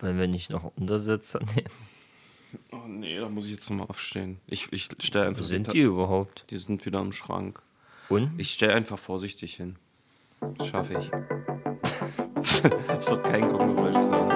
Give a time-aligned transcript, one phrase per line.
[0.00, 1.68] Wenn wir nicht noch Untersetzer nehmen.
[2.72, 4.40] Oh nee, da muss ich jetzt nochmal aufstehen.
[4.46, 5.42] Ich, ich stelle einfach.
[5.42, 6.44] Wo sind die überhaupt?
[6.50, 7.60] Die sind wieder im Schrank.
[8.08, 8.32] Und?
[8.38, 9.76] Ich stelle einfach vorsichtig hin.
[10.56, 11.10] Das schaffe ich.
[12.96, 14.28] Es wird kein Gonggeräusch sein.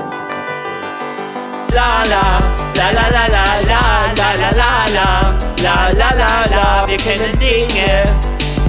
[1.74, 2.42] La la,
[2.76, 7.38] la la la la la la la la la la la la la Wir kennen
[7.38, 8.20] Dinge,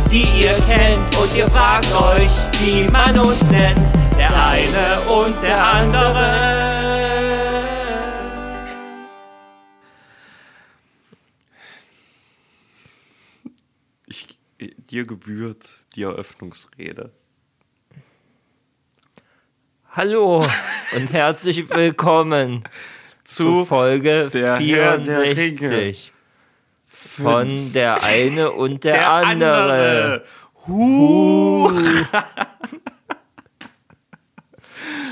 [0.10, 4.03] die ihr kennt und ihr fragt euch, wie man uns nennt.
[4.54, 6.54] Der eine und der andere.
[14.06, 17.12] Ich, dir gebührt die Eröffnungsrede.
[19.90, 20.46] Hallo
[20.96, 22.64] und herzlich willkommen
[23.24, 26.14] zu Folge der Herr der 64
[26.92, 30.24] von der eine und der, andere.
[30.68, 31.72] Huh.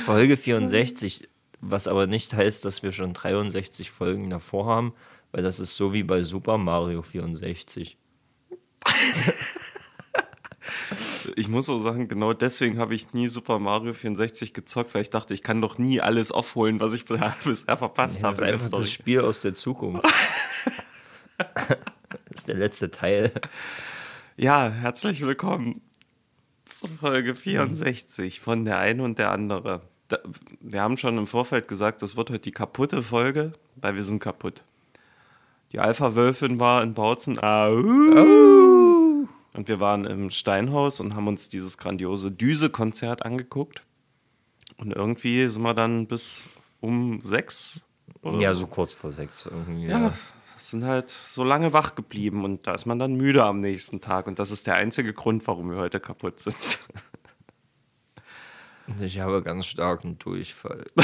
[0.06, 1.28] Folge 64,
[1.60, 4.94] was aber nicht heißt, dass wir schon 63 Folgen davor haben,
[5.32, 7.98] weil das ist so wie bei Super Mario 64.
[11.36, 15.10] Ich muss so sagen, genau deswegen habe ich nie Super Mario 64 gezockt, weil ich
[15.12, 17.32] dachte, ich kann doch nie alles aufholen, was ich bisher
[17.78, 18.52] verpasst Das ist habe.
[18.52, 20.04] in der einfach das Spiel aus der Zukunft.
[21.38, 21.78] das
[22.36, 23.32] ist der letzte Teil.
[24.36, 25.82] Ja, herzlich willkommen
[26.66, 29.82] zur Folge 64 von der eine und der andere.
[30.12, 30.20] Da,
[30.60, 34.20] wir haben schon im Vorfeld gesagt, das wird heute die kaputte Folge, weil wir sind
[34.20, 34.64] kaputt.
[35.72, 37.40] Die Alpha-Wölfin war in Bautzen.
[37.40, 37.72] Au.
[39.54, 43.84] Und wir waren im Steinhaus und haben uns dieses grandiose Düse-Konzert angeguckt.
[44.78, 46.46] Und irgendwie sind wir dann bis
[46.80, 47.86] um sechs
[48.22, 49.86] oder Ja, so so kurz vor sechs irgendwie.
[49.86, 50.14] ja, Ja.
[50.58, 54.28] sind halt so lange wach geblieben und da ist man dann müde am nächsten Tag
[54.28, 56.56] und das ist der einzige Grund, warum wir heute kaputt sind.
[59.00, 60.84] Ich habe ganz starken Durchfall.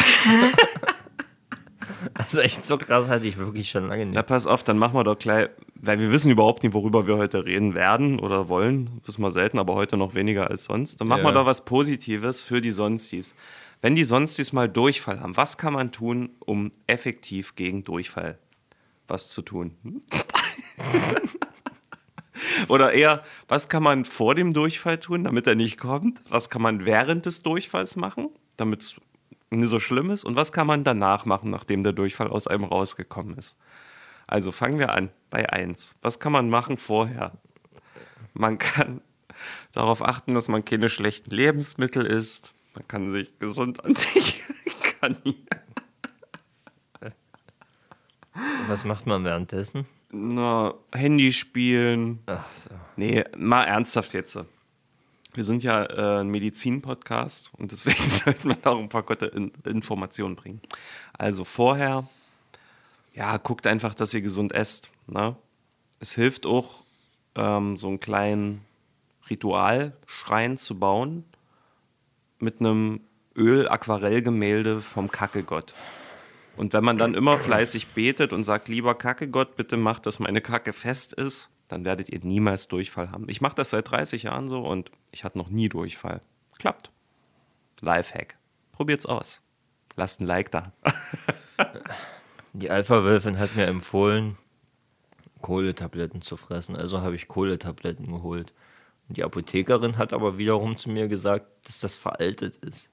[2.13, 4.27] also echt so krass hatte ich wirklich schon lange Na, nicht.
[4.27, 7.45] pass auf, dann machen wir doch gleich, weil wir wissen überhaupt nicht, worüber wir heute
[7.45, 9.02] reden werden oder wollen.
[9.05, 10.99] Wissen wir selten, aber heute noch weniger als sonst.
[11.02, 11.36] Dann machen wir Ja.
[11.36, 13.36] doch was Positives für die Sonstis.
[13.81, 18.39] Wenn die Sonstis mal Durchfall haben, was kann man tun, um effektiv gegen Durchfall
[19.08, 19.75] was zu tun?
[19.83, 20.02] Hm?
[22.67, 26.23] Oder eher, was kann man vor dem Durchfall tun, damit er nicht kommt?
[26.30, 29.02] Was kann man während des Durchfalls machen, damit es
[29.49, 30.23] nicht so schlimm ist?
[30.23, 33.58] Und was kann man danach machen, nachdem der Durchfall aus einem rausgekommen ist?
[34.27, 35.95] Also fangen wir an bei 1.
[36.02, 37.31] Was kann man machen vorher?
[38.33, 39.02] Man kann
[39.71, 42.54] darauf achten, dass man keine schlechten Lebensmittel isst.
[42.73, 45.48] Man kann sich gesund antikannieren.
[48.67, 49.86] Was macht man währenddessen?
[50.11, 52.20] Na, Handy spielen.
[52.26, 52.70] Ach so.
[52.98, 54.38] Nee, mal ernsthaft jetzt.
[55.33, 59.52] Wir sind ja äh, ein Medizin-Podcast und deswegen sollten wir auch ein paar gute In
[59.66, 60.61] Informationen bringen.
[61.17, 62.10] Also vorher,
[63.14, 64.89] ja, guckt einfach, dass ihr gesund esst.
[65.08, 65.36] Ne?
[65.99, 66.84] Es hilft auch,
[67.36, 68.66] ähm, so einen kleinen
[69.30, 71.23] Ritualschrein zu bauen
[72.39, 72.99] mit einem
[73.36, 75.73] Öl-Aquarellgemälde vom Kackegott.
[76.57, 80.41] Und wenn man dann immer fleißig betet und sagt, lieber Kackegott, bitte mach, dass meine
[80.41, 83.29] Kacke fest ist, dann werdet ihr niemals Durchfall haben.
[83.29, 86.21] Ich mache das seit 30 Jahren so und ich hatte noch nie Durchfall.
[86.57, 86.91] Klappt.
[87.81, 88.37] Lifehack.
[88.71, 89.41] Probiert's aus.
[89.95, 90.71] Lasst ein Like da.
[92.53, 94.37] Die Alpha-Wölfin hat mir empfohlen,
[95.41, 96.75] Kohletabletten zu fressen.
[96.75, 98.53] Also habe ich Kohletabletten geholt.
[99.07, 102.89] Und die Apothekerin hat aber wiederum zu mir gesagt, dass das veraltet ist.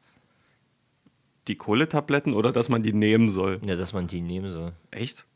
[1.48, 3.60] Die Kohletabletten oder dass man die nehmen soll?
[3.64, 4.72] Ja, dass man die nehmen soll.
[4.90, 5.26] Echt?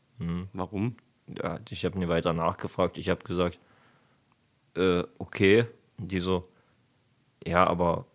[0.53, 0.95] Warum?
[1.27, 2.97] Ja, ich habe mir weiter nachgefragt.
[2.97, 3.59] Ich habe gesagt,
[4.75, 5.65] äh, okay.
[5.97, 6.49] Und die so,
[7.45, 8.05] ja, aber,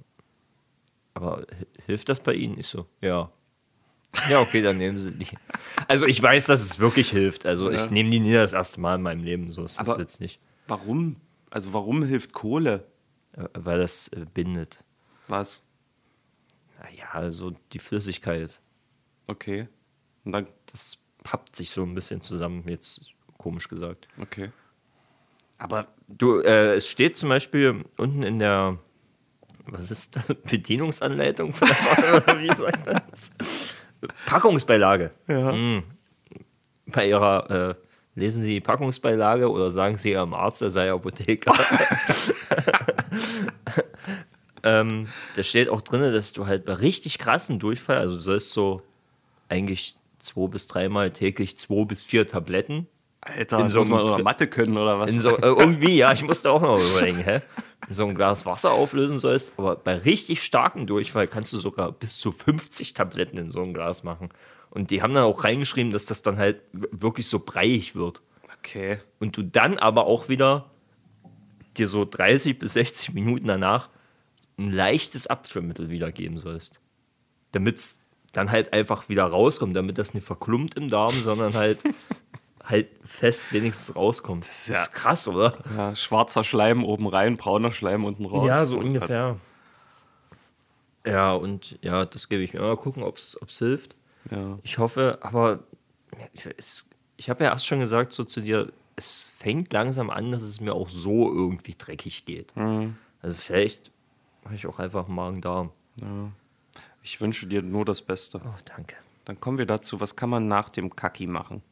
[1.14, 2.58] aber hi- hilft das bei Ihnen?
[2.58, 3.30] Ich so, ja.
[4.28, 5.26] Ja, okay, dann nehmen Sie die.
[5.88, 7.44] Also ich weiß, dass es wirklich hilft.
[7.46, 7.84] Also Ja.
[7.84, 9.50] ich nehme die nie das erste Mal in meinem Leben.
[9.50, 10.40] So ist das Aber- jetzt nicht.
[10.66, 11.16] Warum?
[11.50, 12.86] Also warum hilft Kohle?
[13.32, 14.82] Äh, Weil das äh, bindet.
[15.28, 15.62] Was?
[16.80, 18.60] Naja, also die Flüssigkeit,
[19.26, 19.68] Okay.
[20.24, 23.00] Und dann, das pappt sich so ein bisschen zusammen, jetzt
[23.38, 24.08] komisch gesagt.
[24.20, 24.50] okay.
[25.56, 28.76] Aber du, äh, es steht zum Beispiel unten in der,
[29.66, 33.30] was ist das, Bedienungsanleitung von der wie sagt man das?
[34.26, 35.12] Packungsbeilage.
[35.28, 35.82] Ja.
[36.86, 37.74] Bei ihrer, äh,
[38.16, 41.52] lesen Sie die Packungsbeilage oder sagen Sie Ihrem Arzt, er sei Apotheker.
[44.64, 48.52] ähm, da steht auch drin, dass du halt bei richtig krassen Durchfall, also du sollst
[48.52, 48.82] so
[49.48, 52.88] eigentlich zwei bis dreimal täglich zwei bis vier Tabletten
[53.20, 55.14] Alter, in so muss man oder Mathe können oder was?
[55.14, 57.40] in so, äh, irgendwie, ja, ich musste auch noch überlegen, hä?
[57.88, 61.92] In so ein Glas Wasser auflösen sollst, aber bei richtig starkem Durchfall kannst du sogar
[61.92, 64.28] bis zu 50 Tabletten in so ein Glas machen.
[64.70, 68.20] Und die haben dann auch reingeschrieben, dass das dann halt wirklich so breiig wird.
[68.58, 68.98] okay.
[69.20, 70.70] Und du dann aber auch wieder
[71.76, 73.88] dir so 30 bis 60 Minuten danach
[74.58, 76.80] ein leichtes Abführmittel wiedergeben sollst.
[77.52, 77.98] Damit es
[78.32, 81.82] dann halt einfach wieder rauskommt, damit das nicht verklumpt im Darm, sondern halt,
[82.64, 84.44] halt fest wenigstens rauskommt.
[84.48, 85.58] Das ist, ja- krass, oder?
[85.76, 88.46] Ja, schwarzer Schleim oben rein, brauner Schleim unten raus.
[88.48, 89.36] Ja, so ungefähr.
[91.06, 92.60] Ja, und ja, das gebe ich mir.
[92.60, 93.94] Mal gucken, ob es hilft.
[94.30, 94.58] Ja.
[94.62, 95.60] Ich hoffe, aber
[96.32, 100.32] ich, es- ich habe ja erst schon gesagt so zu dir, es fängt langsam an,
[100.32, 102.52] dass es mir auch so irgendwie dreckig geht.
[103.22, 103.90] Also vielleicht
[104.44, 105.70] mache ich auch einfach Magen-Darm.
[107.02, 108.40] Ich wünsche dir nur das Beste.
[108.44, 108.96] Oh, danke.
[109.24, 111.62] Dann kommen wir dazu, was kann man nach dem Kaki machen?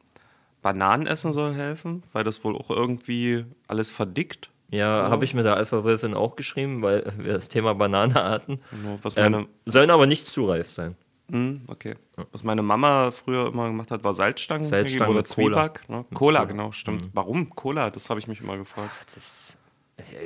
[0.61, 4.49] Bananen essen soll helfen, weil das wohl auch irgendwie alles verdickt.
[4.69, 5.11] Ja, So.
[5.11, 8.59] habe ich mit der Alpha-Wölfin auch geschrieben, weil wir das Thema Banane hatten.
[8.71, 10.95] Genau, Ähm, sollen aber nicht zu reif sein.
[11.29, 11.93] Hm, okay.
[12.31, 15.57] Was meine Mama früher immer gemacht hat, war Salzstangen, Salzstangen oder mit Cola.
[15.73, 15.89] Zwieback.
[15.89, 16.05] Ne?
[16.13, 17.09] Cola, genau, stimmt.
[17.13, 17.89] Warum Cola?
[17.89, 18.91] Das habe ich mich immer gefragt.
[19.15, 19.57] Das,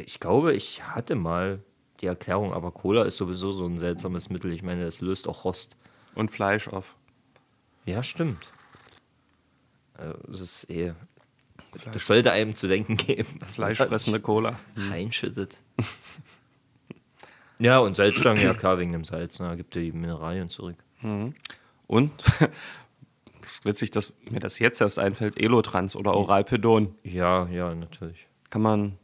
[0.05, 1.59] ich glaube, ich hatte mal
[2.01, 4.51] die Erklärung, aber Cola ist sowieso so ein seltsames Mittel.
[4.51, 5.77] Ich meine, es löst auch Rost.
[6.15, 6.95] Und Fleisch auf.
[7.85, 8.51] Ja, stimmt.
[9.93, 10.93] Also, Das ist eh.
[11.91, 13.39] Das sollte einem zu denken geben.
[13.47, 14.59] Fleischfressende Cola.
[14.89, 15.59] reinschüttet.
[17.59, 19.39] ja, und Salzstangen, ja klar, wegen dem Salz.
[19.39, 19.55] Ne?
[19.57, 20.77] Gibt ja die Mineralien zurück.
[21.87, 22.11] Und,
[23.41, 26.95] es ist witzig, dass mir das jetzt erst einfällt, Elotrans oder Oralpedon.
[27.03, 28.27] Ja, ja, natürlich.
[28.49, 28.97] Kann man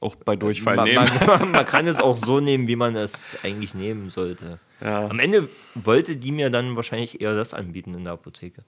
[0.00, 1.10] auch bei Durchfall Man, nehmen.
[1.26, 4.58] man, man kann es auch so nehmen, wie man es eigentlich nehmen sollte.
[4.80, 5.06] Ja.
[5.08, 8.64] Am Ende wollte die mir dann wahrscheinlich eher das anbieten in der Apotheke.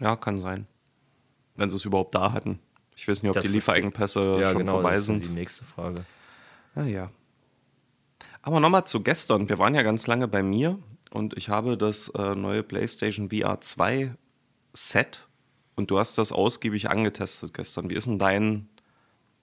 [0.00, 0.66] Ja, kann sein.
[1.56, 2.58] Wenn sie es überhaupt da hatten.
[2.94, 5.24] Ich weiß nicht, ob Das die Lieferengpässe ja, schon genau, vorbei das ist sind.
[5.24, 6.04] die nächste Frage.
[6.74, 7.10] Ah, ja.
[8.42, 9.48] Aber nochmal zu gestern.
[9.48, 10.78] Wir waren ja ganz lange bei mir
[11.10, 14.14] und ich habe das äh, neue PlayStation VR 2
[14.74, 15.26] Set
[15.74, 17.88] und du hast das ausgiebig angetestet gestern.
[17.88, 18.68] Wie ist denn dein,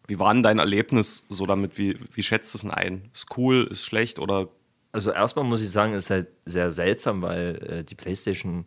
[0.09, 1.77] wie war denn dein Erlebnis so damit?
[1.77, 3.09] Wie, wie schätzt es denn ein?
[3.13, 4.50] Ist cool, ist schlecht oder
[4.91, 8.65] Also erstmal muss ich sagen, ist halt sehr seltsam, weil äh, die PlayStation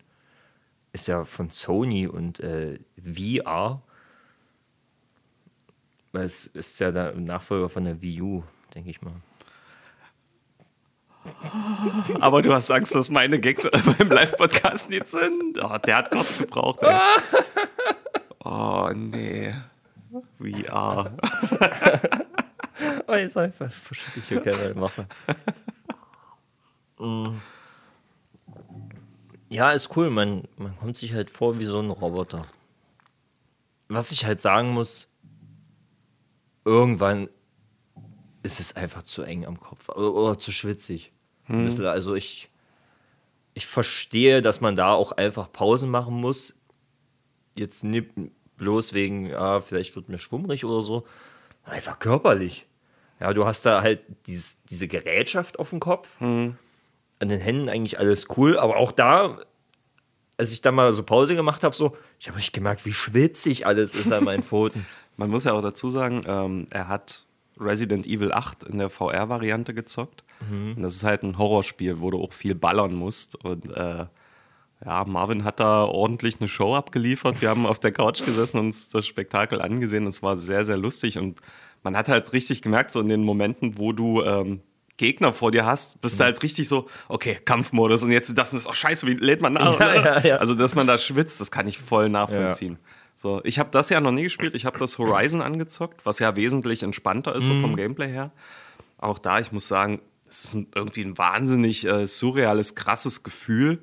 [0.93, 3.83] ist ja von Sony und äh, VR,
[6.13, 8.43] weil es ist ja der Nachfolger von der Wii U,
[8.75, 9.15] denke ich mal.
[12.21, 13.69] Aber du hast Angst, dass meine Gags
[13.99, 15.63] beim Live-Podcast nicht sind.
[15.63, 16.83] Oh, der hat kurz gebraucht.
[16.83, 16.95] Ey.
[18.45, 19.55] Oh, nee.
[20.39, 21.17] VR.
[23.07, 25.07] Oh, jetzt einfach verschütte ich hier kein Wasser.
[26.99, 27.35] Mm.
[29.49, 30.11] ja, ist cool.
[30.11, 32.47] Man, man kommt sich halt vor wie so ein Roboter.
[33.89, 35.13] Was ich halt sagen muss,
[36.65, 37.29] irgendwann
[38.43, 41.13] ist es einfach zu eng am Kopf oder, oder zu schwitzig.
[41.49, 41.87] Bisschen.
[41.87, 42.51] Also ich,
[43.53, 46.57] ich verstehe, dass man da auch einfach Pausen machen muss.
[47.55, 48.11] Jetzt nicht
[48.63, 51.05] bloß wegen, ja, vielleicht wird mir schwummrig oder so.
[51.65, 52.65] Einfach körperlich.
[53.19, 56.21] Ja, du hast da halt dieses, diese Gerätschaft auf dem Kopf.
[56.21, 56.57] An
[57.19, 59.39] den Händen eigentlich alles cool, aber auch da,
[60.37, 63.67] als ich da mal so Pause gemacht habe, so, ich habe nicht gemerkt, wie schwitzig
[63.67, 64.87] alles ist an meinen Pfoten.
[65.17, 67.27] Man muss ja auch dazu sagen, ähm, er hat
[67.59, 70.23] Resident Evil 8 in der VR-Variante gezockt.
[70.77, 73.35] Und das ist halt ein Horrorspiel, wo du auch viel ballern musst.
[73.45, 74.07] Und äh,
[74.85, 77.41] ja, Marvin hat da ordentlich eine Show abgeliefert.
[77.41, 80.07] Wir haben auf der Couch gesessen und uns das Spektakel angesehen.
[80.07, 81.19] Es war sehr, sehr lustig.
[81.19, 81.41] Und
[81.83, 84.61] man hat halt richtig gemerkt, so in den Momenten, wo du ähm,
[84.97, 88.59] Gegner vor dir hast, bist du halt richtig so, okay, Kampfmodus und jetzt das und
[88.59, 89.79] das, oh scheiße, wie lädt man nach?
[89.81, 90.37] Ja, ja, ja.
[90.37, 92.79] Also, dass man da schwitzt, das kann ich voll nachvollziehen.
[93.15, 94.55] So, ich habe das ja noch nie gespielt.
[94.55, 98.33] Ich habe das Horizon angezockt, was ja wesentlich entspannter ist, so vom Gameplay her.
[98.99, 103.81] Auch da, ich muss sagen, es ist ein, irgendwie ein wahnsinnig äh, surreales, krasses Gefühl.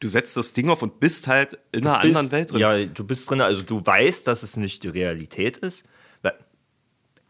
[0.00, 2.60] Du setzt das Ding auf und bist halt in einer bist- anderen Welt drin.
[2.60, 5.84] Ja, du bist drin, also du weißt, dass es nicht die Realität ist.
[6.22, 6.34] Weil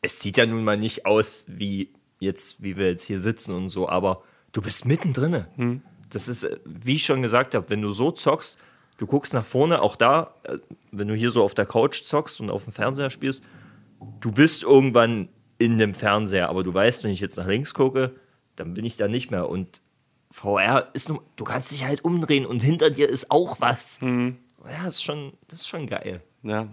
[0.03, 3.71] es sieht ja nun mal nicht aus wie jetzt, wie wir jetzt hier sitzen und
[3.71, 4.23] so, aber
[4.53, 5.47] du bist mittendrin.
[5.57, 5.83] Hm.
[6.11, 8.59] Das ist, äh, wie ich schon gesagt habe, wenn du so zockst,
[8.99, 10.59] du guckst nach vorne, auch da, äh,
[10.91, 13.43] wenn du hier so auf der Couch zockst und auf dem Fernseher spielst,
[14.21, 18.15] du bist irgendwann in dem Fernseher, aber du weißt, wenn ich jetzt nach links gucke,
[18.57, 19.49] dann bin ich da nicht mehr.
[19.49, 19.81] Und
[20.39, 24.01] VR ist nur, du kannst dich halt umdrehen und hinter dir ist auch was.
[24.01, 24.39] Hm.
[24.65, 26.23] Ja, das ist schon, das ist schon geil.
[26.43, 26.69] Ja,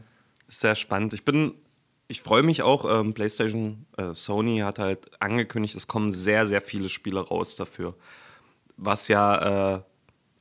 [0.47, 1.13] ist sehr spannend.
[1.13, 1.53] Ich bin,
[2.07, 2.85] ich freue mich auch.
[2.99, 7.95] Ähm, PlayStation, äh, Sony hat halt angekündigt, es kommen sehr, sehr viele Spiele raus dafür.
[8.77, 9.81] Was ja äh,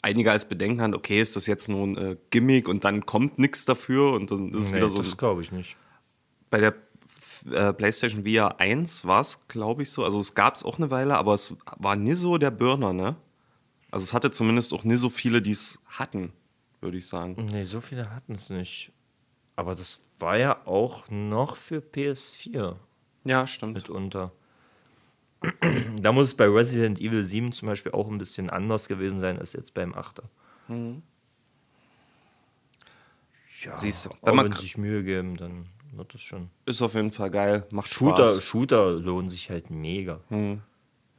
[0.03, 3.39] einige als Bedenken haben, okay, ist das jetzt nur ein äh, Gimmick und dann kommt
[3.39, 4.99] nichts dafür und dann ist es Nee, wieder so.
[4.99, 5.77] das glaube ich nicht.
[6.51, 6.75] Bei der
[7.51, 10.05] äh, PlayStation VR 1 war es, glaube ich, so.
[10.05, 13.17] Also es gab es auch eine Weile, aber es war nie so der Burner, ne?
[13.91, 16.33] Also es hatte zumindest auch nie so viele, die es hatten,
[16.81, 17.37] würde ich sagen.
[17.51, 18.91] Nee, so viele hatten es nicht.
[19.57, 22.77] Aber das war ja auch noch für PS4
[23.25, 23.75] Ja, stimmt.
[23.75, 24.33] mitunter.
[26.01, 29.39] da muss es bei Resident Evil 7 zum Beispiel auch ein bisschen anders gewesen sein
[29.39, 30.23] als jetzt beim 8.
[33.63, 36.51] Ja, Siehst du, wenn man sich Mühe geben, dann wird das schon.
[36.67, 37.67] Ist auf jeden Fall geil.
[37.71, 38.45] Macht Shooter, Spaß.
[38.45, 40.21] Shooter lohnen sich halt mega.
[40.29, 40.61] Hm.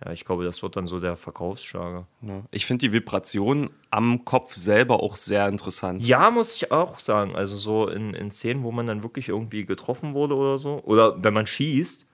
[0.04, 2.06] Ja, ich glaube, das wird dann so der Verkaufsschlager.
[2.22, 2.42] Ja.
[2.52, 6.02] Ich finde die Vibration am Kopf selber auch sehr interessant.
[6.02, 7.36] Ja, muss ich auch sagen.
[7.36, 10.82] Also so in, in Szenen, wo man dann wirklich irgendwie getroffen wurde oder so.
[10.84, 12.06] Oder wenn man schießt,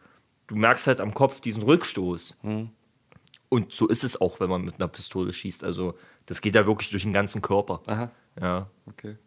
[0.48, 2.38] du merkst halt am Kopf diesen Rückstoß.
[3.50, 5.63] Und so ist es auch, wenn man mit einer Pistole schießt.
[5.63, 5.96] Also
[6.27, 7.82] das geht ja wirklich durch den ganzen Körper.
[7.88, 8.70] Aha, Ja.
[8.88, 9.18] okay.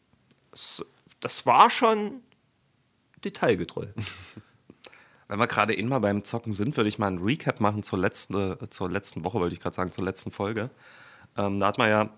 [0.52, 0.86] Das,
[1.20, 2.20] das war schon
[3.24, 3.86] detailgetreu.
[5.28, 8.52] Wenn wir gerade immer beim Zocken sind, würde ich mal ein Recap machen zur letzten,
[8.52, 10.70] äh, zur letzten Woche, wollte ich gerade sagen, zur letzten Folge.
[11.36, 12.10] Ähm, da hat man ja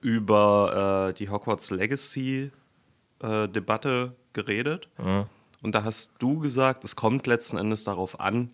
[0.00, 2.50] über äh, die Hogwarts Legacy
[3.20, 4.88] äh, Debatte geredet.
[4.98, 5.28] Ja.
[5.62, 8.50] Und da hast du gesagt, es kommt letzten Endes darauf an,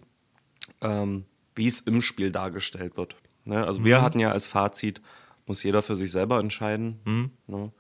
[0.80, 3.16] ähm, wie es im Spiel dargestellt wird.
[3.44, 3.64] Ne?
[3.64, 5.00] Also wir hatten ja als Fazit,
[5.46, 7.30] muss jeder für sich selber entscheiden.
[7.46, 7.70] Ne?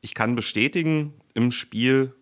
[0.00, 2.12] Ich kann bestätigen, im Spiel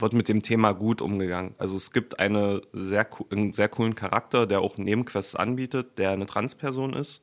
[0.00, 1.54] wird mit dem Thema gut umgegangen.
[1.58, 6.26] Also es gibt eine sehr, einen sehr coolen Charakter, der auch Nebenquests anbietet, der eine
[6.26, 7.22] Transperson ist.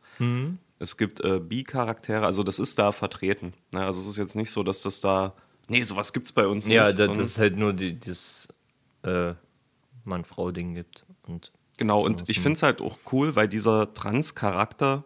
[0.79, 3.53] Es gibt äh, Bi-Charaktere, also das ist da vertreten.
[3.73, 3.83] Ne?
[3.85, 5.33] Also es ist jetzt nicht so, dass das da,
[5.67, 6.99] nee, sowas gibt es bei uns Ja, nicht.
[6.99, 8.47] da, sondern- das ist halt nur die, das
[9.03, 9.33] äh,
[10.05, 11.05] Mann-Frau-Ding gibt.
[11.27, 15.03] Und Genau, und ich finde es halt auch cool, weil dieser Trans-Charakter,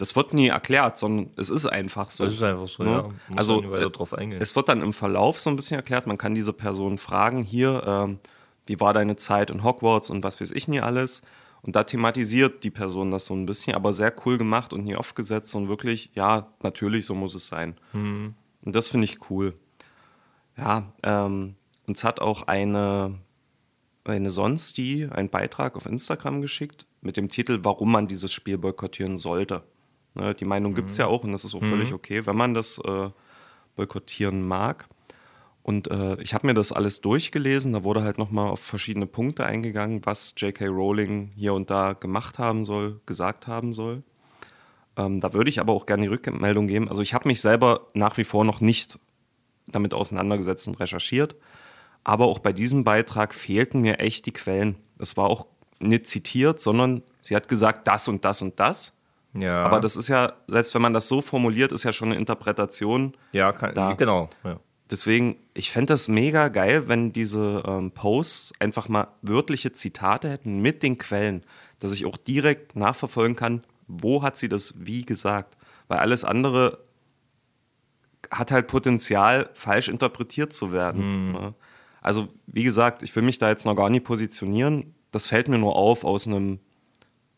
[0.00, 2.24] das wird nie erklärt, sondern es ist einfach so.
[2.24, 2.90] das ist einfach so, Ne?
[2.90, 3.02] ja.
[3.28, 4.40] Muss Also, äh, drauf eingehen.
[4.40, 7.82] Es wird dann im Verlauf so ein bisschen erklärt, man kann diese Person fragen, hier,
[7.86, 8.18] ähm,
[8.66, 11.22] wie war deine Zeit in Hogwarts und was weiß ich nie alles.
[11.62, 14.96] Und da thematisiert die Person das so ein bisschen, aber sehr cool gemacht und nie
[14.96, 17.76] aufgesetzt und wirklich, ja, natürlich, so muss es sein.
[17.92, 18.34] Mhm.
[18.62, 19.54] Und das finde ich cool.
[20.56, 23.18] Ja, ähm, uns hat auch eine,
[24.04, 29.16] eine Sonsti einen Beitrag auf Instagram geschickt mit dem Titel, warum man dieses Spiel boykottieren
[29.18, 29.62] sollte.
[30.14, 32.54] Ne, die Meinung gibt es ja auch und das ist auch völlig okay, wenn man
[32.54, 33.10] das äh,
[33.76, 34.88] boykottieren mag.
[35.62, 39.44] Und äh, ich habe mir das alles durchgelesen, da wurde halt nochmal auf verschiedene Punkte
[39.44, 40.66] eingegangen, was J.K.
[40.66, 44.02] Rowling hier und da gemacht haben soll, gesagt haben soll.
[44.96, 46.88] Ähm, da würde ich aber auch gerne die Rückmeldung geben.
[46.88, 48.98] Also ich habe mich selber nach wie vor noch nicht
[49.66, 51.36] damit auseinandergesetzt und recherchiert.
[52.02, 54.76] Aber auch bei diesem Beitrag fehlten mir echt die Quellen.
[54.98, 55.46] Es war auch
[55.78, 58.94] nicht zitiert, sondern sie hat gesagt, das und das und das.
[59.34, 62.18] Ja, Aber das ist ja, selbst wenn man das so formuliert, ist ja schon eine
[62.18, 63.16] Interpretation.
[63.32, 64.28] ja, kann, da- genau.
[64.44, 64.58] Ja.
[64.90, 70.58] Deswegen, ich fände das mega geil, wenn diese ähm, Posts einfach mal wörtliche Zitate hätten
[70.60, 71.44] mit den Quellen,
[71.78, 75.56] dass ich auch direkt nachverfolgen kann, wo hat sie das wie gesagt.
[75.86, 76.78] Weil alles andere
[78.32, 81.32] hat halt Potenzial, falsch interpretiert zu werden.
[81.32, 81.54] Ne?
[82.02, 84.94] Also, wie gesagt, ich will mich da jetzt noch gar nicht positionieren.
[85.12, 86.58] Das fällt mir nur auf aus einem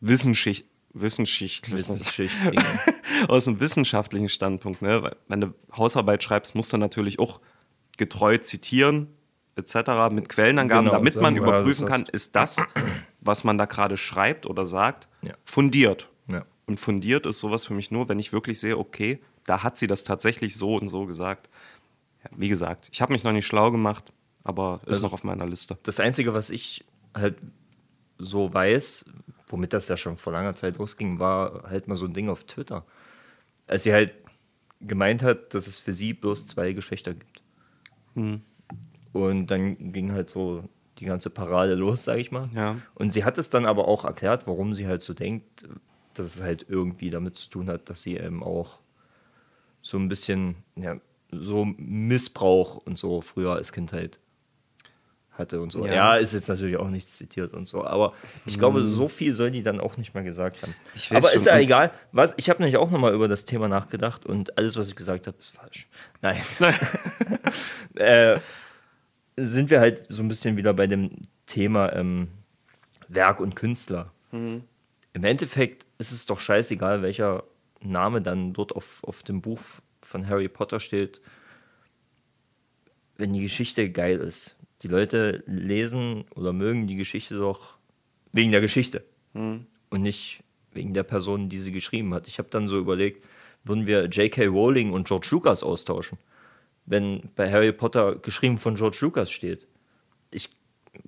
[0.01, 2.35] Wissenschicht wissenschaftlichen, Wissensschicht.
[3.27, 4.81] aus einem wissenschaftlichen Standpunkt.
[4.81, 5.01] Ne?
[5.03, 7.41] Weil, Wenn du Hausarbeit schreibst, musst du natürlich auch
[7.97, 9.07] getreu zitieren,
[9.55, 9.75] etc.,
[10.11, 12.57] mit Quellenangaben, Genau, damit man überprüfen kann, ist das,
[13.21, 15.33] was man da gerade schreibt oder sagt, Ja.
[15.45, 16.09] fundiert.
[16.27, 16.45] ja.
[16.65, 19.87] Und fundiert ist sowas für mich nur, wenn ich wirklich sehe, okay, da hat sie
[19.87, 21.49] das tatsächlich so und so gesagt.
[22.23, 25.23] Ja, wie gesagt, ich habe mich noch nicht schlau gemacht, aber ist Also- noch auf
[25.23, 25.77] meiner Liste.
[25.83, 27.35] Das Einzige, was ich halt
[28.17, 29.05] so weiß,
[29.53, 32.43] womit das ja schon vor langer Zeit losging, war halt mal so ein Ding auf
[32.43, 32.83] Twitter.
[33.67, 34.11] Als sie halt
[34.81, 37.41] gemeint hat, dass es für sie bloß zwei Geschlechter gibt.
[38.15, 38.41] Hm.
[39.13, 40.67] Und dann ging halt so
[40.97, 42.49] die ganze Parade los, sag ich mal.
[42.55, 42.77] Ja.
[42.95, 45.67] Und sie hat es dann aber auch erklärt, warum sie halt so denkt,
[46.15, 48.79] dass es halt irgendwie damit zu tun hat, dass sie eben auch
[49.83, 50.97] so ein bisschen, ja,
[51.31, 54.19] so Missbrauch und so früher als Kind halt
[55.33, 55.85] hatte und so.
[55.85, 55.93] Ja.
[55.93, 58.13] Ja, ist jetzt natürlich auch nichts zitiert und so, aber
[58.45, 60.75] ich glaube, so viel soll die dann auch nicht mehr gesagt haben.
[61.09, 61.37] Aber schon.
[61.37, 61.91] ist ja egal.
[62.11, 65.27] Was, ich habe nämlich auch nochmal über das Thema nachgedacht und alles, was ich gesagt
[65.27, 65.87] habe, ist falsch.
[66.21, 66.41] Nein.
[67.95, 68.39] äh,
[69.35, 71.11] sind wir halt so ein bisschen wieder bei dem
[71.45, 72.29] Thema ähm,
[73.07, 74.11] Werk und Künstler.
[74.31, 74.63] Mhm.
[75.13, 77.43] Im Endeffekt ist es doch scheißegal, welcher
[77.81, 79.61] Name dann dort auf, auf dem Buch
[80.01, 81.21] von Harry Potter steht,
[83.17, 84.55] wenn die Geschichte geil ist.
[84.83, 87.77] Die Leute lesen oder mögen die Geschichte doch
[88.31, 89.65] wegen der Geschichte Mhm.
[89.89, 92.27] und nicht wegen der Person, die sie geschrieben hat.
[92.27, 93.23] Ich habe dann so überlegt,
[93.63, 94.45] würden wir J.K.
[94.47, 96.17] Rowling und George Lucas austauschen.
[96.85, 99.67] Wenn bei Harry Potter geschrieben von George Lucas steht.
[100.31, 100.49] Ich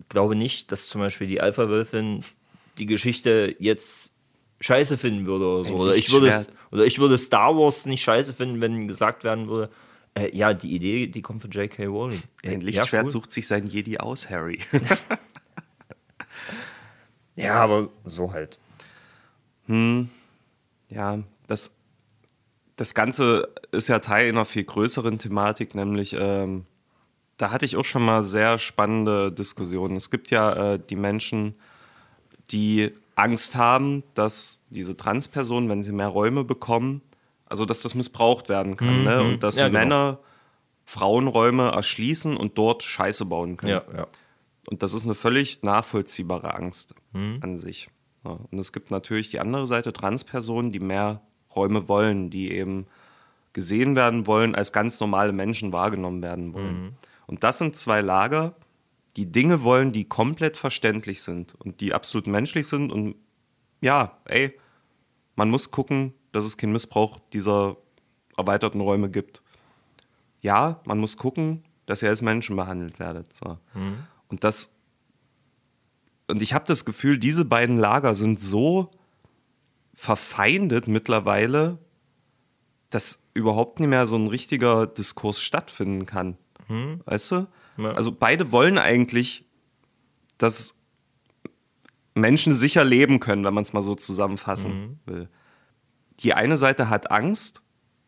[0.08, 2.24] glaube nicht, dass zum Beispiel die Alpha-Wölfin
[2.77, 4.12] die Geschichte jetzt
[4.62, 5.75] scheiße finden würde oder so.
[5.75, 9.50] Oder ich, würde es, oder ich würde Star Wars nicht scheiße finden, wenn gesagt werden
[9.50, 9.70] würde,
[10.17, 11.86] äh, ja, die Idee, die kommt von J.K.
[11.86, 12.22] Rowling.
[12.43, 13.10] Ein Ja, Lichtschwert cool.
[13.12, 14.60] sucht sich sein Jedi aus, Harry.
[17.38, 18.57] Ja, aber so halt.
[19.67, 21.75] Ja, das,
[22.77, 26.65] das Ganze ist ja Teil einer viel größeren Thematik, nämlich ähm,
[27.38, 29.98] da hatte ich auch schon mal sehr spannende Diskussionen.
[29.98, 31.55] Es gibt ja äh, die Menschen,
[32.51, 37.01] die Angst haben, dass diese Transpersonen, wenn sie mehr Räume bekommen,
[37.46, 39.22] also dass das missbraucht werden kann ne?
[39.22, 39.80] und dass Ja, genau.
[39.80, 40.20] Männer
[40.86, 43.72] Frauenräume erschließen und dort Scheiße bauen können.
[43.72, 44.08] Ja, ja.
[44.70, 47.40] Und das ist eine völlig nachvollziehbare Angst Mhm.
[47.42, 47.90] an sich.
[48.24, 51.22] Und es gibt natürlich die andere Seite, Transpersonen, die mehr
[51.56, 52.88] Räume wollen, die eben
[53.54, 56.84] gesehen werden wollen, als ganz normale Menschen wahrgenommen werden wollen.
[56.84, 56.94] Mhm.
[57.28, 58.56] Und das sind zwei Lager,
[59.16, 62.92] die Dinge wollen, die komplett verständlich sind und die absolut menschlich sind.
[62.92, 63.16] Und
[63.82, 64.58] ja, ey,
[65.36, 67.77] man muss gucken, dass es keinen Missbrauch dieser
[68.38, 69.42] erweiterten Räume gibt.
[70.42, 73.34] Ja, man muss gucken, dass ihr als Menschen behandelt werdet.
[73.34, 73.58] So.
[74.27, 74.75] Und das
[76.27, 78.92] und ich habe das Gefühl, diese beiden Lager sind so
[79.94, 81.77] verfeindet mittlerweile,
[82.89, 86.38] dass überhaupt nicht mehr so ein richtiger Diskurs stattfinden kann.
[87.06, 87.48] Weißt du?
[87.77, 87.92] Ja.
[87.92, 89.46] Also beide wollen eigentlich,
[90.38, 90.75] dass
[92.15, 95.30] Menschen sicher leben können, wenn man es mal so zusammenfassen will.
[96.19, 97.62] Die eine Seite hat Angst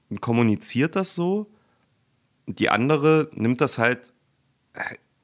[0.10, 1.52] und kommuniziert das so.
[2.46, 4.14] Und die andere nimmt das halt.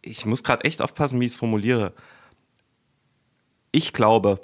[0.02, 1.94] Ich muss gerade echt aufpassen, wie ich es formuliere.
[3.72, 4.42] Ich glaube,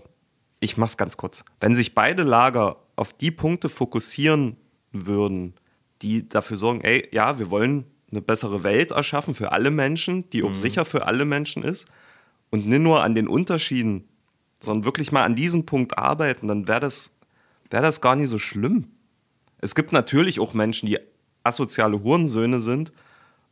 [0.59, 1.43] ich mach's ganz kurz.
[1.59, 4.57] Wenn sich beide Lager auf die Punkte fokussieren
[4.91, 5.53] würden,
[6.01, 10.43] die dafür sorgen, ey, ja, wir wollen eine bessere Welt erschaffen für alle Menschen, die
[10.43, 11.87] auch sicher für alle Menschen ist
[12.49, 14.07] und nicht nur an den Unterschieden,
[14.59, 17.15] sondern wirklich mal an diesem Punkt arbeiten, dann wäre das,
[17.69, 18.87] wär das gar nicht so schlimm.
[19.59, 20.99] Es gibt natürlich auch Menschen, die
[21.43, 22.91] asoziale Hurensöhne sind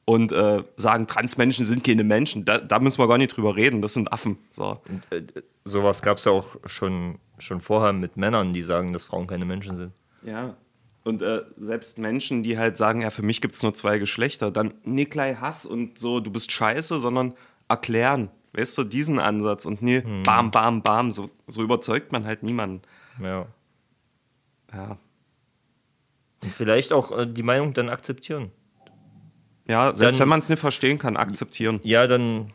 [0.06, 2.46] und äh, sagen, Transmenschen sind keine Menschen.
[2.46, 4.38] Da, da müssen wir gar nicht drüber reden, das sind Affen.
[4.54, 4.82] So.
[4.88, 5.24] Und, äh,
[5.66, 9.46] sowas gab es ja auch schon, schon vorher mit Männern, die sagen, dass Frauen keine
[9.46, 9.92] Menschen sind.
[10.24, 10.56] Ja.
[11.04, 14.52] Und äh, selbst Menschen, die halt sagen, ja, für mich gibt es nur zwei Geschlechter,
[14.52, 17.34] dann nicht gleich Hass und so, du bist scheiße, sondern
[17.70, 18.30] erklären.
[18.54, 21.12] Weißt du, diesen Ansatz und nie bam, bam, bam.
[21.12, 22.82] So, so überzeugt man halt niemanden.
[23.22, 23.46] Ja.
[24.74, 24.98] Ja.
[26.44, 28.52] Und vielleicht auch äh, die Meinung dann akzeptieren.
[29.68, 31.80] Ja, selbst Dann- wenn man es nicht verstehen kann, akzeptieren.
[31.84, 32.54] Ja, dann,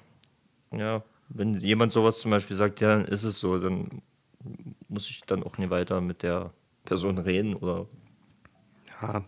[0.70, 4.02] ja, wenn jemand sowas zum Beispiel sagt, ja, dann ist es so, dann
[4.88, 6.52] muss ich dann auch nicht weiter mit der
[6.84, 7.86] Person reden oder
[9.00, 9.24] Ja.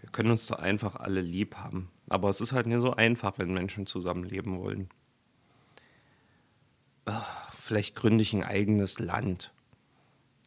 [0.00, 1.90] Wir können uns doch einfach alle lieb haben.
[2.08, 4.88] Aber es ist halt nicht so einfach, wenn Menschen zusammenleben wollen.
[7.04, 7.24] Ah,
[7.60, 9.52] Vielleicht gründe ich ein eigenes Land.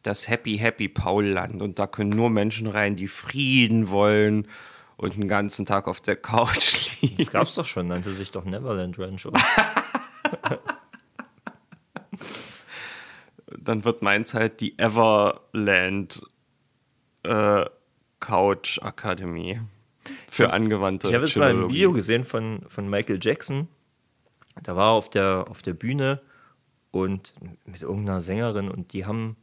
[0.02, 1.62] Das Happy Happy Paul Land.
[1.62, 4.48] Und da können nur Menschen rein, die Frieden wollen
[4.96, 7.16] und den ganzen Tag auf der Couch liegen.
[7.18, 9.26] Das gab's doch schon, nannte sich doch Neverland Ranch.
[9.26, 9.40] Oder?
[13.58, 16.22] Dann wird meins halt die Everland
[17.22, 17.64] äh,
[18.20, 19.60] Couch Akademie
[20.30, 21.68] für angewandte Ich habe jetzt mal ein.
[21.68, 23.68] Video gesehen von, von Michael Jackson.
[24.62, 26.20] Da war er auf der, auf der Bühne
[26.90, 27.34] und
[27.64, 29.36] mit irgendeiner Sängerin und die haben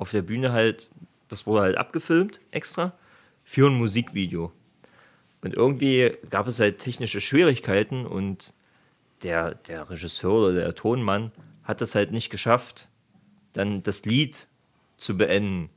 [0.00, 0.90] auf der Bühne halt,
[1.28, 2.92] das wurde halt abgefilmt extra
[3.44, 4.50] für ein Musikvideo.
[5.42, 8.54] Und irgendwie gab es halt technische Schwierigkeiten und
[9.22, 11.32] der, der Regisseur oder der Tonmann
[11.64, 12.88] hat es halt nicht geschafft,
[13.52, 14.46] dann das Lied
[14.96, 15.68] zu beenden.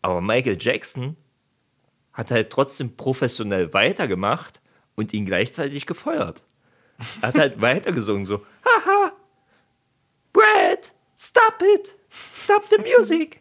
[0.00, 1.16] Aber Michael Jackson
[2.12, 4.60] hat halt trotzdem professionell weitergemacht
[4.94, 6.44] und ihn gleichzeitig gefeuert.
[7.20, 8.95] Er hat halt weitergesungen, so, haha,
[11.26, 11.94] stop it,
[12.32, 13.40] stop the music,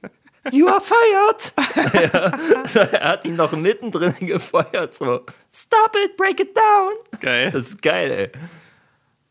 [0.51, 1.51] you are fired.
[1.93, 5.21] ja, er hat ihn noch mittendrin gefeuert, so,
[5.51, 6.93] stop it, break it down.
[7.19, 7.51] Geil.
[7.51, 8.31] Das ist geil, ey.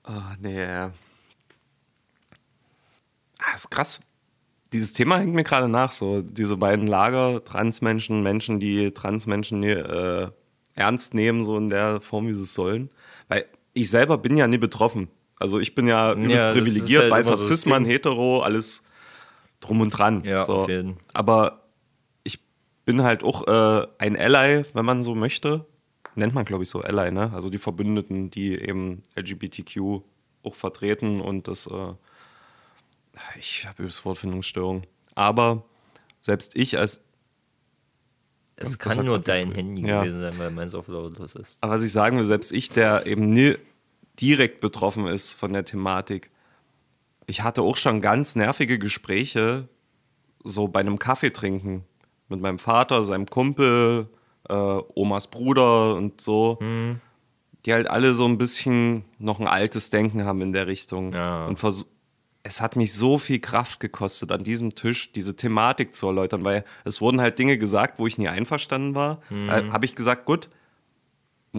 [0.07, 0.65] Oh, nee.
[0.67, 0.91] Ah,
[3.55, 4.01] ist krass.
[4.73, 10.31] Dieses Thema hängt mir gerade nach, so diese beiden Lager, Transmenschen, Menschen, die Transmenschen äh,
[10.75, 12.91] ernst nehmen, so in der Form, wie sie es sollen.
[13.29, 15.09] Weil ich selber bin ja nie betroffen.
[15.39, 18.85] Also ich bin ja übelst ist privilegiert, halt weißer so Cis-Mann, hetero, alles
[19.61, 20.23] drum und dran.
[20.25, 20.55] Ja, so.
[20.55, 20.97] auf jeden.
[21.13, 21.65] Aber
[22.23, 22.41] ich
[22.85, 25.67] bin halt auch äh, ein Ally, wenn man so möchte.
[26.15, 27.33] Nennt man, glaube ich, so Ally, ne?
[27.35, 30.03] Also die Verbündeten, die eben LGBTQ
[30.45, 31.95] auch vertreten und das, äh,
[33.39, 34.85] ich habe übrigens Wortfindungsstörung.
[35.15, 35.65] Aber
[36.21, 37.01] selbst ich als
[38.57, 39.51] Es kann nur dein.
[39.53, 40.03] Handy Ja.
[40.03, 41.59] gewesen sein, weil meins auf lautlos ist.
[41.61, 43.57] Aber was ich sagen will, selbst ich, der eben nie
[44.21, 46.31] direkt betroffen ist von der Thematik,
[47.27, 49.69] ich hatte auch schon ganz nervige Gespräche,
[50.43, 51.85] so bei einem Kaffee trinken.
[52.29, 54.09] Mit meinem Vater, seinem Kumpel,
[54.49, 56.59] äh, Omas Bruder und so.
[57.65, 61.13] Die halt alle so ein bisschen noch ein altes Denken haben in der Richtung.
[61.13, 61.47] Ja.
[61.47, 61.59] Und
[62.43, 66.65] es hat mich so viel Kraft gekostet, an diesem Tisch diese Thematik zu erläutern, weil
[66.85, 69.21] es wurden halt Dinge gesagt, wo ich nie einverstanden war.
[69.31, 70.51] Äh, Habe ich gesagt, gut,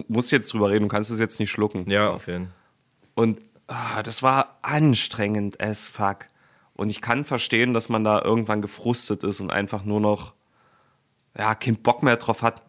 [0.08, 1.88] musst jetzt drüber reden, du kannst es jetzt nicht schlucken.
[1.90, 2.54] Ja, auf jeden Fall.
[3.14, 6.26] Und ah, das war anstrengend as fuck.
[6.74, 10.34] Und ich kann verstehen, dass man da irgendwann gefrustet ist und einfach nur noch,
[11.36, 12.62] ja, keinen Bock mehr drauf hat,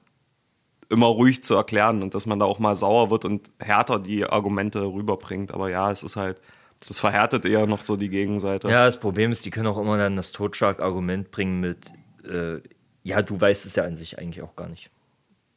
[0.90, 4.26] immer ruhig zu erklären und dass man da auch mal sauer wird und härter die
[4.26, 5.54] Argumente rüberbringt.
[5.54, 6.42] Aber ja, es ist halt,
[6.88, 8.70] das verhärtet eher noch so die Gegenseite.
[8.70, 11.92] Ja, das Problem ist, die können auch immer dann das Totschlag-Argument bringen mit,
[12.26, 12.62] äh,
[13.04, 14.90] ja, du weißt es ja an sich eigentlich auch gar nicht.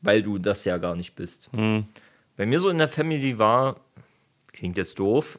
[0.02, 1.50] Weil du das ja gar nicht bist.
[2.36, 3.80] Bei mir so in der Family war,
[4.52, 5.38] klingt jetzt doof,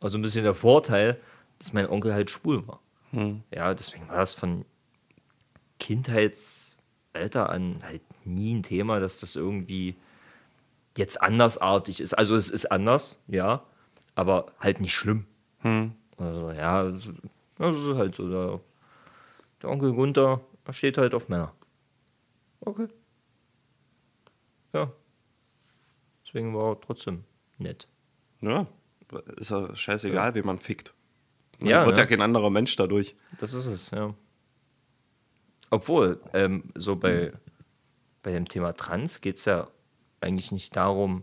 [0.00, 1.20] aber so ein bisschen der Vorteil,
[1.58, 2.80] dass mein Onkel halt schwul war.
[3.54, 4.64] Ja, deswegen war das von
[5.78, 9.96] Kindheitsalter an halt nie ein Thema, dass das irgendwie
[10.96, 12.14] jetzt andersartig ist.
[12.14, 13.62] Also es ist anders, ja,
[14.14, 15.26] aber halt nicht schlimm.
[16.16, 18.28] Also ja, das ist halt so.
[18.28, 18.60] Der,
[19.62, 21.52] der Onkel Gunther er steht halt auf Männer.
[22.60, 22.86] Okay.
[24.72, 24.92] Ja.
[26.24, 27.24] Deswegen war er trotzdem
[27.58, 27.88] nett.
[28.40, 28.66] Ja,
[29.36, 30.94] ist ja scheißegal, wie man fickt.
[31.58, 32.02] Man Ja, wird ne?
[32.02, 33.14] ja kein anderer Mensch dadurch.
[33.38, 34.14] Das ist es, ja.
[35.70, 37.32] Obwohl, ähm, so bei,
[38.22, 39.68] bei dem Thema Trans geht es ja
[40.20, 41.22] eigentlich nicht darum,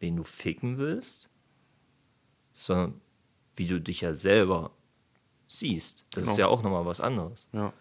[0.00, 1.28] wen du ficken willst,
[2.54, 3.00] sondern
[3.56, 4.70] wie du dich ja selber
[5.48, 6.06] siehst.
[6.10, 6.38] Das ist Genau.
[6.38, 7.46] ja auch nochmal was anderes.
[7.52, 7.72] Ja,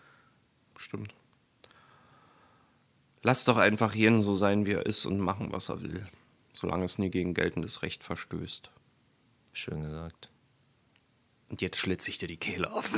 [0.78, 1.14] stimmt.
[3.24, 6.06] Lass doch einfach jeden so sein, wie er ist und machen, was er will.
[6.54, 8.72] Solange es nie gegen geltendes Recht verstößt.
[9.54, 10.30] Schön gesagt.
[11.50, 12.92] Und jetzt schlitze ich dir die Kehle auf.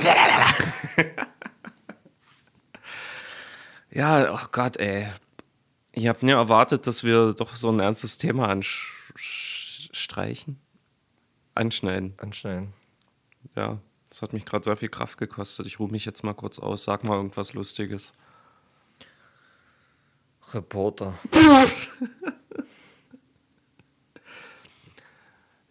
[3.90, 5.08] ja, oh Gott, ey.
[5.92, 10.60] Ich habe nie erwartet, dass wir doch so ein ernstes Thema anstreichen.
[11.54, 12.14] Anschneiden.
[12.18, 12.72] Anschneiden.
[13.56, 15.66] Ja, das hat mich gerade sehr viel Kraft gekostet.
[15.66, 16.84] Ich ruhe mich jetzt mal kurz aus.
[16.84, 18.12] Sag mal irgendwas Lustiges.
[20.54, 21.14] Reporter.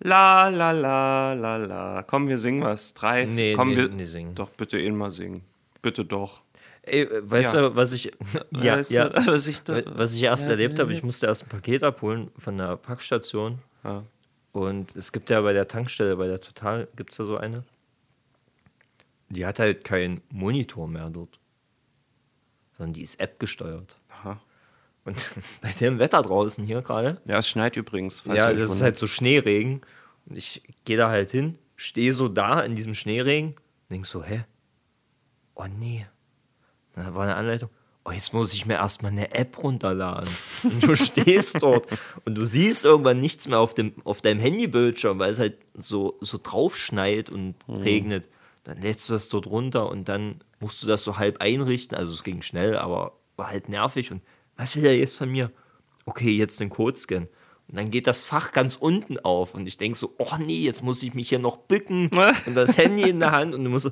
[0.06, 2.04] La la la la la.
[2.04, 2.94] Komm, wir singen was.
[2.94, 3.26] Drei.
[3.26, 4.36] Nee, Komm, nee, wir nee, singen.
[4.36, 5.44] Doch, bitte ihn mal singen.
[5.82, 6.42] Bitte doch.
[6.82, 7.62] Ey, äh, weißt Ja.
[7.70, 8.12] du, was ich.
[8.52, 9.08] ja, Weißt ja.
[9.10, 12.32] du, was ich da- Was ich erst erlebt habe, ich musste erst ein Paket abholen
[12.38, 13.60] von der Packstation.
[13.86, 14.04] Ja.
[14.52, 17.64] Und es gibt ja bei der Tankstelle, bei der Total, gibt es da so eine.
[19.30, 21.40] Die hat halt keinen Monitor mehr dort.
[22.78, 23.98] Sondern die ist App gesteuert.
[25.06, 25.30] Und
[25.62, 28.24] bei dem Wetter draußen hier gerade, Ja, es schneit übrigens.
[28.26, 29.82] ja, das ist halt so Schneeregen.
[30.26, 34.24] Und ich gehe da halt hin, stehe so da in diesem Schneeregen und denk so,
[34.24, 34.46] hä?
[35.56, 36.06] Oh nee.
[36.96, 37.70] Da war eine Anleitung.
[38.06, 40.30] Oh, jetzt muss ich mir erstmal eine App runterladen.
[40.64, 41.88] Und du stehst dort
[42.26, 46.18] und du siehst irgendwann nichts mehr auf, dem, auf deinem Handybildschirm, weil es halt so,
[46.22, 48.28] so drauf schneit und regnet.
[48.66, 51.98] Dann lädst du das dort runter und dann musst du das so halb einrichten.
[51.98, 54.12] Also es ging schnell, aber war halt nervig.
[54.12, 54.22] Und
[54.58, 55.52] was will er jetzt von mir?
[56.06, 57.30] Okay, jetzt den Code scannen.
[57.68, 60.84] Und dann geht das Fach ganz unten auf und ich denke so, oh nee, jetzt
[60.84, 62.10] muss ich mich hier noch bücken
[62.46, 63.92] und das Handy in der Hand und du musst so,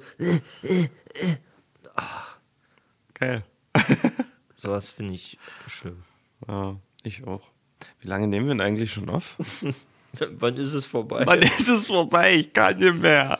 [3.13, 3.43] Geil.
[4.55, 6.03] sowas finde ich schlimm.
[6.47, 7.47] Ja, ich auch.
[7.99, 9.37] Wie lange nehmen wir denn eigentlich schon auf?
[10.19, 11.23] Wann ist es vorbei?
[11.25, 12.35] Wann ist es vorbei?
[12.35, 13.39] Ich kann nicht mehr.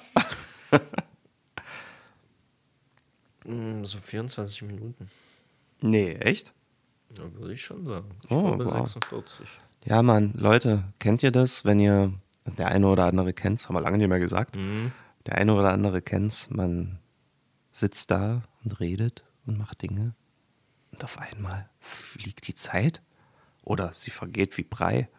[3.44, 5.10] Mm, So 24 Minuten.
[5.82, 6.54] Nee, echt?
[7.18, 8.10] Ja, würde ich schon sagen.
[8.24, 8.88] Ich Oh, glaube wow.
[8.88, 9.48] 46.
[9.86, 12.14] Ja, Mann, Leute, kennt ihr das, wenn ihr,
[12.46, 14.92] der eine oder andere kennt's, haben wir lange nicht mehr gesagt, Mhm.
[15.26, 17.00] der eine oder andere kennt's, man
[17.72, 20.14] sitzt da und redet und macht Dinge
[20.92, 23.02] und auf einmal fliegt die Zeit
[23.64, 25.10] oder sie vergeht wie Brei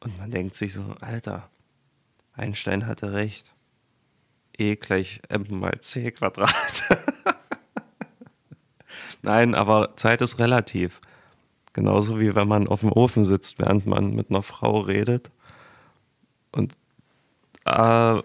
[0.00, 1.48] und man denkt sich so, Alter,
[2.34, 3.54] Einstein hatte recht.
[4.56, 6.52] E gleich m mal c Quadrat.
[9.22, 11.00] Nein, aber Zeit ist relativ.
[11.72, 15.30] Genauso wie wenn man auf dem Ofen sitzt, während man mit einer Frau redet.
[16.50, 16.76] Und
[17.64, 18.22] a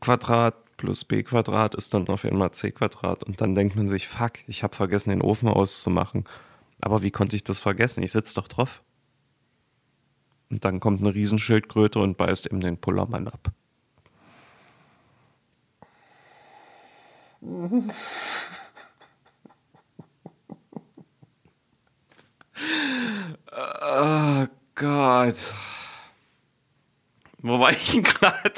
[0.00, 3.22] Quadrat plus b Quadrat ist dann auf einmal c Quadrat.
[3.22, 6.24] Und dann denkt man sich, fuck, ich habe vergessen, den Ofen auszumachen.
[6.80, 8.02] Aber wie konnte ich das vergessen?
[8.02, 8.82] Ich sitze doch drauf.
[10.50, 13.52] Und dann kommt eine Riesenschildkröte und beißt ihm den Pullermann ab.
[23.52, 25.54] Oh Gott.
[27.38, 28.52] Wo war ich denn gerade?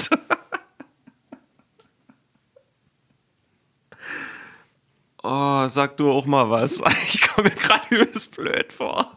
[5.22, 6.80] Oh, sag du auch mal was.
[7.08, 9.16] Ich komme mir gerade übelst blöd vor.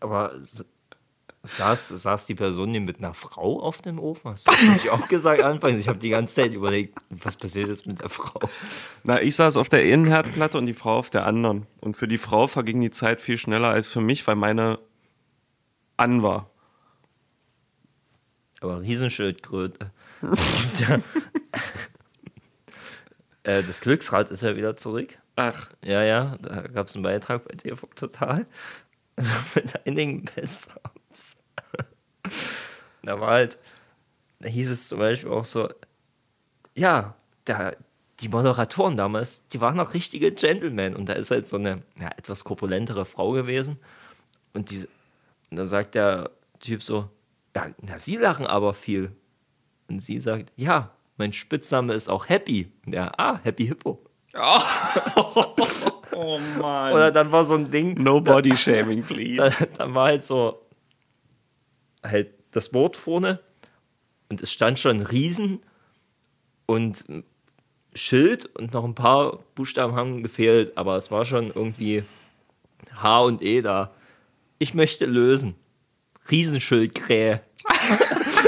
[0.00, 0.32] Aber
[1.48, 4.30] saß, saß die Person denn mit einer Frau auf dem Ofen?
[4.30, 5.80] Hast du nicht auch gesagt anfangs?
[5.80, 8.40] Ich habe die ganze Zeit überlegt, was passiert ist mit der Frau.
[9.04, 11.66] Na, ich saß auf der Innenherdplatte und die Frau auf der anderen.
[11.80, 14.78] Und für die Frau verging die Zeit viel schneller als für mich, weil meine
[15.96, 16.50] an war.
[18.60, 19.92] Aber Riesenschildkröte.
[20.22, 20.96] Es gibt ja.
[23.44, 25.18] äh, das Glücksrad ist ja wieder zurück.
[25.36, 28.44] Ach, Ja, ja, da gab es einen Beitrag bei TV Total.
[29.16, 30.97] Also mit einigen Best-ofs.
[33.02, 33.58] da war halt,
[34.40, 35.68] da hieß es zum Beispiel auch so,
[36.74, 37.72] ja, da,
[38.20, 40.96] die Moderatoren damals, die waren noch richtige Gentlemen.
[40.96, 43.78] Und da ist halt so eine ja, etwas korpulentere Frau gewesen.
[44.54, 44.88] Und, die,
[45.50, 47.08] und dann sagt der Typ so,
[47.54, 49.12] ja, na, sie lachen aber viel.
[49.88, 52.70] Und sie sagt, ja, mein Spitzname ist auch Happy.
[52.86, 54.04] Und er, ah, Happy Hippo.
[56.12, 56.92] oh Mann.
[56.92, 59.36] Oder dann war so ein Ding, no body shaming, please.
[59.58, 60.67] da, dann war halt so
[62.02, 63.40] halt das Wort vorne
[64.28, 65.60] und es stand schon Riesen
[66.66, 67.04] und
[67.94, 72.04] Schild und noch ein paar Buchstaben haben gefehlt, aber es war schon irgendwie
[72.94, 73.92] H und E da.
[74.58, 75.54] Ich möchte lösen.
[76.30, 77.42] Riesenschildkrähe.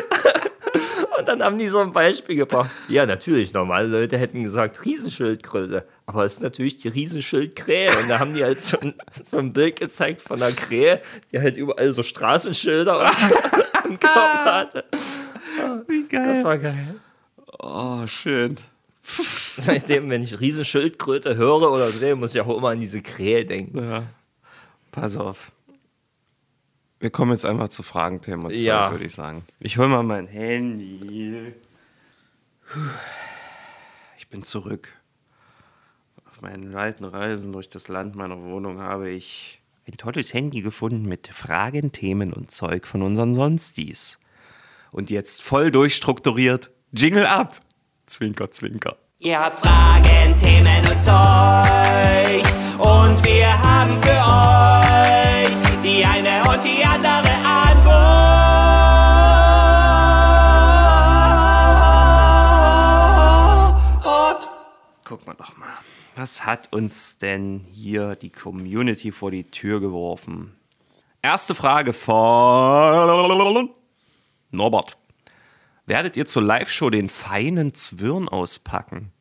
[1.31, 2.71] dann haben die so ein Beispiel gebracht.
[2.89, 7.91] Ja, natürlich, normale Leute hätten gesagt Riesenschildkröte, aber es ist natürlich die Riesenschildkrähe.
[8.03, 11.01] Und da haben die halt so ein, so ein Bild gezeigt von einer Krähe,
[11.33, 13.37] die halt überall so Straßenschilder und so
[13.85, 14.85] am Körper hatte.
[15.87, 16.27] Wie geil.
[16.29, 16.97] Das war geil.
[17.61, 18.57] oh, schön.
[19.57, 23.79] Seitdem, wenn ich Riesenschildkröte höre oder sehe, muss ich auch immer an diese Krähe denken.
[23.79, 24.03] Ja.
[24.91, 25.53] Pass auf.
[27.01, 28.91] Wir kommen jetzt einfach zu Fragenthema 2, Ja.
[28.91, 29.45] würde ich sagen.
[29.59, 31.55] Ich hole mal mein Handy.
[34.19, 34.89] Ich bin zurück.
[36.29, 41.03] Auf meinen weiten Reisen durch das Land meiner Wohnung habe ich ein tolles Handy gefunden
[41.09, 44.19] mit Fragen, Themen und Zeug von unseren Sonstis.
[44.93, 46.71] Und jetzt voll durchstrukturiert.
[46.93, 47.61] Jingle ab!
[48.07, 48.97] Zwinker, zwinker.
[49.21, 52.45] Ihr habt Fragen, Themen und Zeug
[52.79, 56.40] und wir haben für euch die eine
[66.21, 70.55] Was hat uns denn hier die Community vor die Tür geworfen?
[71.23, 73.71] Erste Frage von
[74.51, 74.99] Norbert.
[75.87, 79.13] Werdet ihr zur Live-Show den feinen Zwirn auspacken?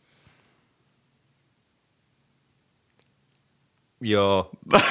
[4.02, 4.50] Ja,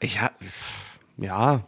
[0.00, 0.30] Ich ha
[1.18, 1.66] ja,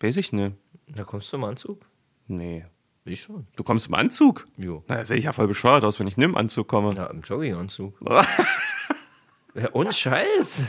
[0.00, 0.54] weiß ich nicht.
[0.86, 1.80] da kommst du im Anzug.
[2.26, 2.66] Nee.
[3.06, 3.46] Ich schon.
[3.54, 4.46] Du kommst im Anzug?
[4.56, 4.82] Jo.
[4.88, 6.94] Na, da sehe ich ja voll bescheuert aus, wenn ich nicht im Anzug komme.
[6.94, 7.94] Ja, im Jogginganzug.
[9.54, 10.68] ja, ohne Scheiß.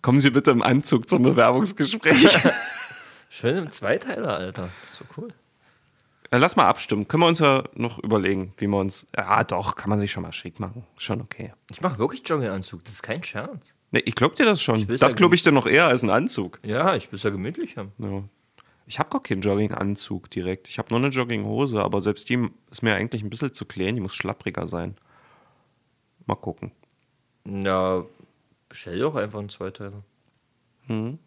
[0.00, 2.38] Kommen Sie bitte im Anzug zum Bewerbungsgespräch.
[3.28, 4.70] Schön im Zweiteiler, Alter.
[4.88, 5.28] So cool.
[6.32, 7.08] Ja, lass mal abstimmen.
[7.08, 9.06] Können wir uns ja noch überlegen, wie wir uns.
[9.14, 10.86] Ja, doch, kann man sich schon mal schick machen.
[10.96, 11.52] Schon okay.
[11.70, 12.82] Ich mache wirklich Jogginganzug.
[12.84, 13.74] Das ist kein Scherz.
[13.90, 14.86] Nee, ich glaub dir das schon.
[14.86, 16.58] das ja glaube ich dir noch eher als ein Anzug.
[16.64, 17.92] Ja, ich will es ja gemütlich haben.
[17.98, 18.22] Ja.
[18.86, 20.68] Ich habe gar keinen Jogginganzug direkt.
[20.68, 23.94] Ich habe nur eine Jogginghose, aber selbst die ist mir eigentlich ein bisschen zu klein.
[23.94, 24.96] Die muss schlappriger sein.
[26.26, 26.72] Mal gucken.
[27.44, 28.04] Ja,
[28.68, 30.02] bestell doch einfach einen Zweiteiler.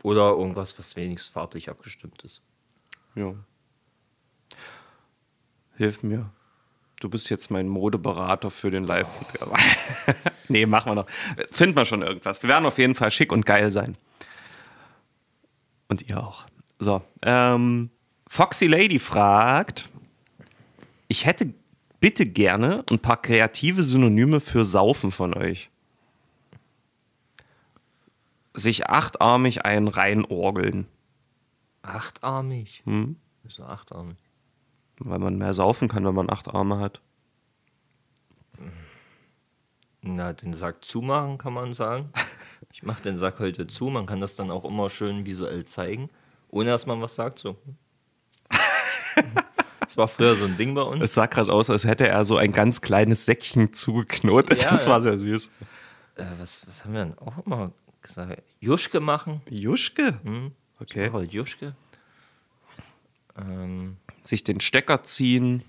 [0.04, 2.42] Oder irgendwas, was wenigstens farblich abgestimmt ist.
[3.16, 3.34] Ja.
[5.76, 6.30] Hilf mir.
[7.00, 9.10] Du bist jetzt mein Modeberater für den live
[10.48, 11.08] Nee, machen wir noch.
[11.52, 12.42] Finden wir schon irgendwas.
[12.44, 13.98] Wir werden auf jeden Fall schick und geil sein.
[15.88, 16.46] Und ihr auch.
[16.80, 17.02] So.
[17.22, 17.90] Ähm,
[18.28, 19.90] Foxy Lady fragt:
[21.08, 21.54] Ich hätte
[22.00, 25.70] bitte gerne ein paar kreative Synonyme für Saufen von euch.
[28.54, 30.88] Sich achtarmig ein reinorgeln.
[31.82, 32.82] Achtarmig.
[32.86, 33.18] Hm?
[33.44, 34.18] Wieso achtarmig?
[34.98, 37.02] Weil man mehr saufen kann, wenn man acht Arme hat.
[40.02, 42.12] Na, den Sack zumachen kann man sagen.
[42.72, 43.90] Ich mache den Sack heute zu.
[43.90, 46.10] Man kann das dann auch immer schön visuell zeigen,
[46.56, 47.40] ohne dass man was sagt.
[47.40, 47.56] So.
[49.82, 51.02] Das war früher so ein Ding bei uns.
[51.04, 54.64] Es sah gerade aus, als hätte er so ein ganz kleines Säckchen zugeknotet.
[54.64, 54.92] Ja, das ja.
[54.92, 55.52] war sehr süß.
[56.16, 58.42] Äh, was, was haben wir denn auch immer gesagt?
[58.60, 59.42] Juschke machen.
[59.50, 60.20] Juschke?
[60.26, 61.12] Ich Okay.
[61.14, 61.76] heute Juschke.
[63.38, 65.64] Ähm, Sich den Stecker ziehen,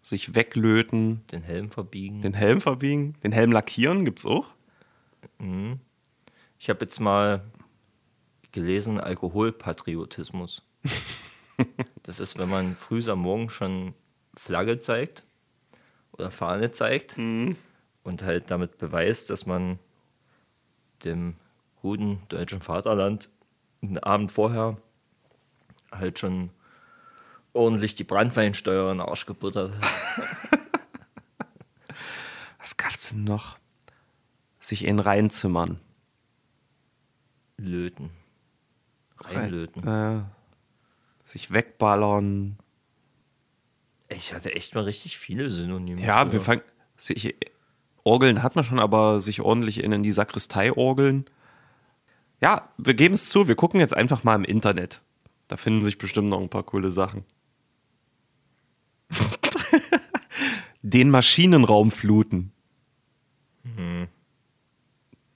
[0.00, 2.22] sich weglöten, den Helm verbiegen.
[2.22, 4.46] den Helm verbiegen, den Helm lackieren, gibt's auch.
[6.58, 7.42] Ich habe jetzt mal
[8.52, 10.62] gelesen, Alkoholpatriotismus.
[12.02, 13.94] das ist, wenn man früh am Morgen schon
[14.36, 15.24] Flagge zeigt
[16.12, 19.78] oder Fahne zeigt und halt damit beweist, dass man
[21.04, 21.36] dem
[21.80, 23.30] guten deutschen Vaterland
[23.82, 24.76] einen Abend vorher
[25.90, 26.50] halt schon
[27.52, 30.60] ordentlich die Brandweinsteuer in den Arsch gebuttert hat.
[32.58, 33.58] Was gab's denn noch?
[34.60, 35.80] Sich in reinzimmern.
[37.56, 38.10] Löten.
[39.28, 39.86] Reinlöten.
[39.86, 40.22] Äh,
[41.24, 42.58] sich wegballern.
[44.08, 46.00] Ich hatte echt mal richtig viele Synonyme.
[46.00, 46.32] Ja, für.
[46.32, 46.62] wir fangen.
[46.96, 47.34] Sich,
[48.04, 51.26] Orgeln hat man schon, aber sich ordentlich in, in die Sakristei orgeln.
[52.40, 55.02] Ja, wir geben es zu, wir gucken jetzt einfach mal im Internet.
[55.48, 57.24] Da finden sich bestimmt noch ein paar coole Sachen.
[60.82, 62.52] Den Maschinenraum fluten.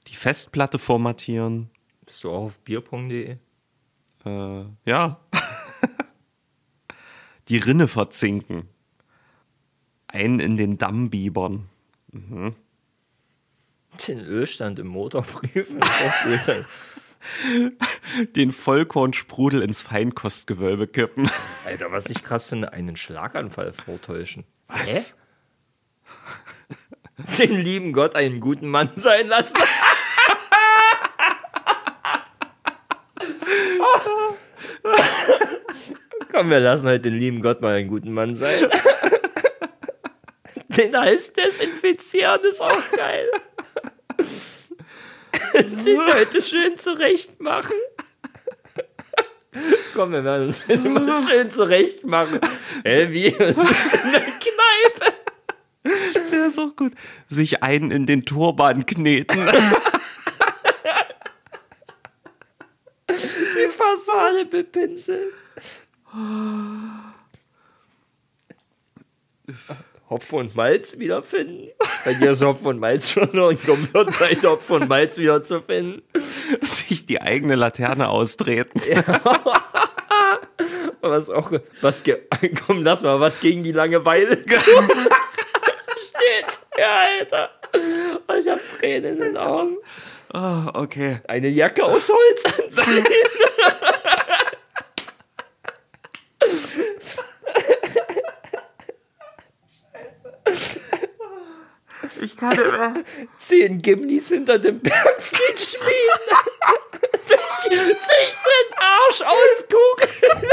[0.06, 1.70] Die Festplatte formatieren.
[2.06, 3.36] Bist du auch auf bierpong.de?
[4.24, 5.20] Äh, ja.
[7.48, 8.68] Die Rinne verzinken.
[10.06, 11.68] Einen in den Damm biebern.
[12.12, 12.54] Den
[14.20, 15.80] Ölstand im Motor prüfen.
[18.34, 21.30] Den Vollkornsprudel ins Feinkostgewölbe kippen.
[21.64, 24.44] Alter, was ich krass finde, einen Schlaganfall vortäuschen.
[24.68, 25.16] Was?
[27.38, 29.58] Den lieben Gott einen guten Mann sein lassen.
[36.40, 38.58] Komm, wir lassen heute den lieben Gott mal einen guten Mann sein.
[40.68, 43.28] Den Hals desinfizieren ist auch geil.
[45.66, 47.74] Sich heute schön zurecht machen.
[49.94, 52.40] Komm, wir werden uns heute mal schön zurecht machen.
[52.84, 53.26] Ey, wie?
[53.26, 55.12] Ist in der Kneipe?
[56.32, 56.94] Der ist auch gut.
[57.28, 59.46] Sich einen in den Turban kneten.
[63.10, 65.28] Die Fassade bepinseln.
[70.08, 71.70] Hopfen und Malz wiederfinden.
[72.04, 76.02] Bei dir ist Hopfen und Malz schon noch ein komplett Zeit, Hopfen und Malz wiederzufinden.
[76.62, 78.80] Sich die eigene Laterne austreten.
[81.00, 82.02] Was auch, was,
[82.66, 84.60] komm, lass mal, was gegen die Langeweile steht.
[86.76, 87.50] Ja, Alter.
[88.38, 89.78] Ich hab Tränen in den Augen.
[90.34, 91.20] Oh, okay.
[91.26, 93.04] Eine Jacke aus Holz anziehen.
[102.40, 102.94] Nicht mehr.
[103.38, 106.36] Zehn Gimlis hinter dem Bergfried schmieden.
[107.24, 110.52] sich, sich den Arsch auskugeln.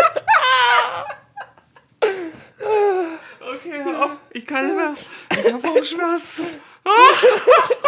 [3.39, 4.11] Okay, hör auf.
[4.33, 4.95] Ich kann nicht mehr.
[5.31, 6.45] Ich habe Bauchschmerzen.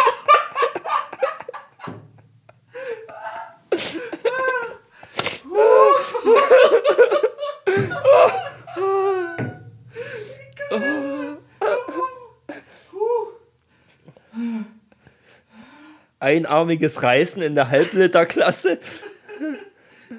[16.30, 18.78] Einarmiges Reißen in der Halbliterklasse.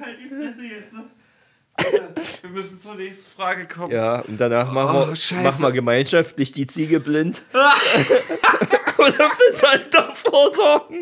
[0.02, 0.94] Halt die Fresse jetzt.
[2.44, 3.92] Wir müssen zur nächsten Frage kommen.
[3.92, 5.42] Ja, und danach machen, Oh, wir, Scheiße.
[5.42, 7.42] machen wir gemeinschaftlich die Ziege blind.
[8.98, 11.02] Oder fürs Alter vorsorgen.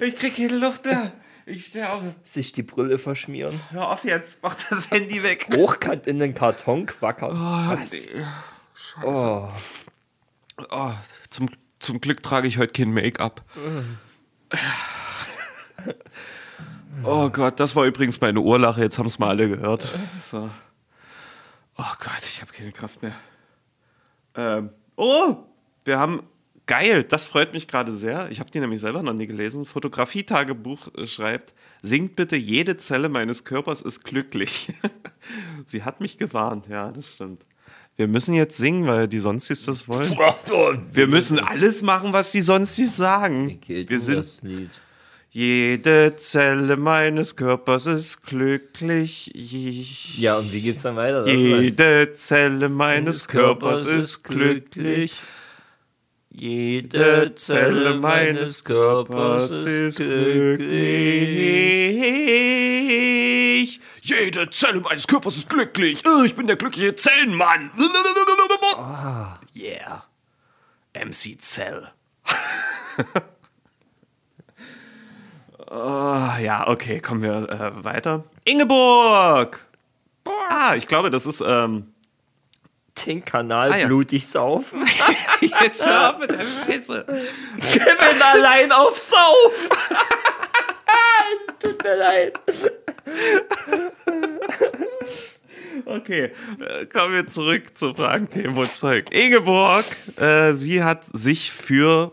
[0.00, 1.12] Ich krieg keine Luft mehr.
[1.46, 2.14] Ich sterbe.
[2.22, 3.60] Sich die Brille verschmieren.
[3.70, 4.38] Hör auf jetzt.
[4.42, 5.48] Mach das Handy weg.
[5.54, 7.32] Hochkant in den Karton quackern.
[7.32, 7.92] Was?
[9.04, 9.48] Oh.
[10.70, 10.92] Oh,
[11.30, 13.44] zum, zum Glück trage ich heute kein Make-up.
[17.02, 18.82] Oh Gott, das war übrigens meine Urlache.
[18.82, 19.88] Jetzt haben es mal alle gehört.
[20.30, 20.50] So.
[21.76, 23.14] Oh Gott, ich habe keine Kraft mehr.
[24.34, 25.36] Ähm, oh,
[25.84, 26.22] wir haben.
[26.66, 28.30] Geil, das freut mich gerade sehr.
[28.30, 29.64] Ich habe die nämlich selber noch nie gelesen.
[29.64, 34.72] Fotografietagebuch äh, schreibt: Singt bitte, jede Zelle meines Körpers ist glücklich.
[35.66, 37.44] Sie hat mich gewarnt, ja, das stimmt.
[38.00, 40.08] Wir müssen jetzt singen, weil die Sonstis das wollen.
[40.90, 43.60] Wir müssen alles machen, was die Sonstis sagen.
[43.90, 44.70] Wir sind das Lied.
[45.28, 49.30] jede Zelle meines Körpers ist glücklich.
[49.34, 51.26] Ich- Ja, und wie geht's dann weiter?
[51.26, 55.12] Jede Zelle meines Körpers ist glücklich.
[56.30, 60.70] Jede Zelle meines Körpers ist glücklich.
[64.10, 66.02] Jede Zelle meines Körpers ist glücklich.
[66.24, 67.70] Ich bin der glückliche Zellenmann.
[69.54, 70.04] Yeah.
[70.94, 71.88] MC Zell.
[75.70, 78.24] oh, ja, okay, kommen wir äh, weiter.
[78.44, 79.64] Ingeborg!
[80.48, 81.94] Ah, ich glaube, das ist ähm,
[83.06, 83.86] Den Kanal Ah, ja.
[83.86, 84.84] blutig saufen.
[85.40, 87.06] Jetzt hör auf mit der Scheiße.
[87.72, 89.68] Kevin allein auf Sauf.
[91.60, 92.40] Tut mir leid.
[95.86, 96.30] Okay,
[96.60, 99.06] äh, kommen wir zurück zu Fragen, Themen und Zeug.
[99.12, 99.84] Ingeborg,
[100.18, 102.12] äh, sie hat sich für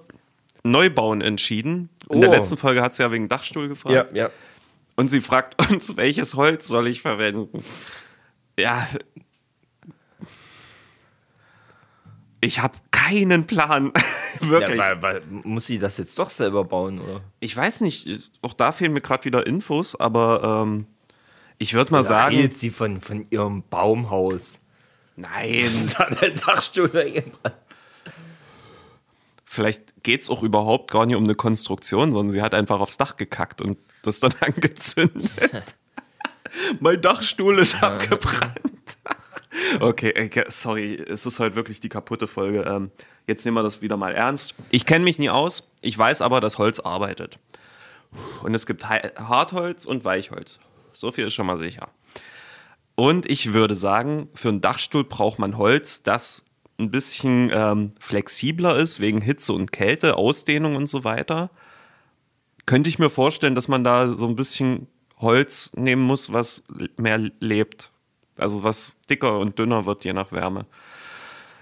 [0.63, 1.89] Neubauen entschieden.
[2.09, 2.33] In der Oh.
[2.33, 4.11] letzten Folge hat sie ja wegen Dachstuhl gefragt.
[4.15, 4.29] Ja, ja.
[4.95, 7.63] Und sie fragt uns, welches Holz soll ich verwenden?
[8.59, 8.87] Ja.
[12.41, 12.77] Ich habe
[13.07, 13.91] keinen Plan.
[14.39, 14.77] Wirklich.
[14.77, 17.21] ja weil, weil, muss sie das jetzt doch selber bauen, oder?
[17.39, 20.87] ich weiß nicht, auch da fehlen mir gerade wieder Infos, aber ähm,
[21.57, 22.35] ich würde mal sagen.
[22.35, 24.59] Redet sie von, von ihrem Baumhaus.
[25.15, 25.49] Nein.
[25.49, 26.91] Ist an der Dachstuhl.
[29.43, 32.97] Vielleicht geht es auch überhaupt gar nicht um eine Konstruktion, sondern sie hat einfach aufs
[32.97, 35.31] Dach gekackt und das dann angezündet.
[36.79, 38.97] mein Dachstuhl ist abgebrannt.
[39.79, 42.61] Okay, okay, sorry, es ist heute wirklich die kaputte Folge.
[42.61, 42.91] Ähm,
[43.25, 44.55] jetzt nehmen wir das wieder mal ernst.
[44.71, 47.39] Ich kenne mich nie aus, ich weiß aber, dass Holz arbeitet.
[48.43, 50.59] Und es gibt Hartholz und Weichholz.
[50.93, 51.89] So viel ist schon mal sicher.
[52.95, 56.45] Und ich würde sagen, für einen Dachstuhl braucht man Holz, das
[56.79, 61.49] ein bisschen ähm, flexibler ist, wegen Hitze und Kälte, Ausdehnung und so weiter.
[62.65, 64.87] Könnte ich mir vorstellen, dass man da so ein bisschen
[65.19, 66.63] Holz nehmen muss, was
[66.97, 67.91] mehr lebt.
[68.37, 70.65] Also was dicker und dünner wird, je nach Wärme.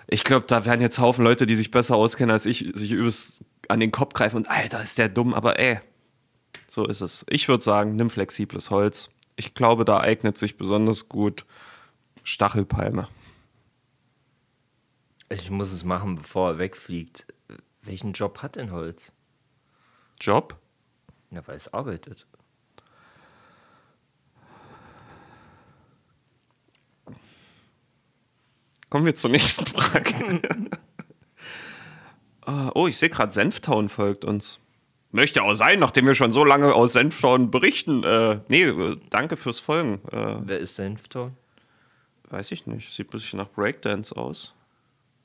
[0.07, 3.43] Ich glaube, da werden jetzt Haufen Leute, die sich besser auskennen als ich, sich übelst
[3.67, 5.79] an den Kopf greifen und Alter, ist der dumm, aber ey,
[6.67, 7.25] so ist es.
[7.29, 9.09] Ich würde sagen, nimm flexibles Holz.
[9.35, 11.45] Ich glaube, da eignet sich besonders gut
[12.23, 13.07] Stachelpalme.
[15.29, 17.27] Ich muss es machen, bevor er wegfliegt.
[17.81, 19.11] Welchen Job hat denn Holz?
[20.19, 20.57] Job?
[21.31, 22.27] Ja, weil es arbeitet.
[28.89, 30.41] Kommen wir zur nächsten Frage.
[32.47, 34.59] Ah, oh, ich sehe gerade, Senftown folgt uns.
[35.11, 38.03] Möchte auch sein, nachdem wir schon so lange aus Senftown berichten.
[38.03, 39.99] Äh, nee, äh, danke fürs Folgen.
[40.11, 41.35] Äh, Wer ist Senftown?
[42.29, 42.91] weiß ich nicht.
[42.93, 44.53] Sieht ein bisschen nach Breakdance aus.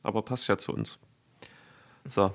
[0.03, 0.99] Aber passt ja zu uns.
[2.07, 2.33] So.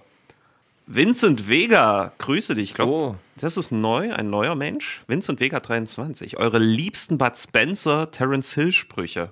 [0.85, 2.69] Vincent Vega, grüße dich.
[2.69, 3.15] Ich glaube, Oh.
[3.37, 5.01] das ist neu, ein neuer Mensch.
[5.07, 6.37] Vincent Vega 23.
[6.37, 9.31] Eure liebsten Bud Spencer, Terence Hill Sprüche.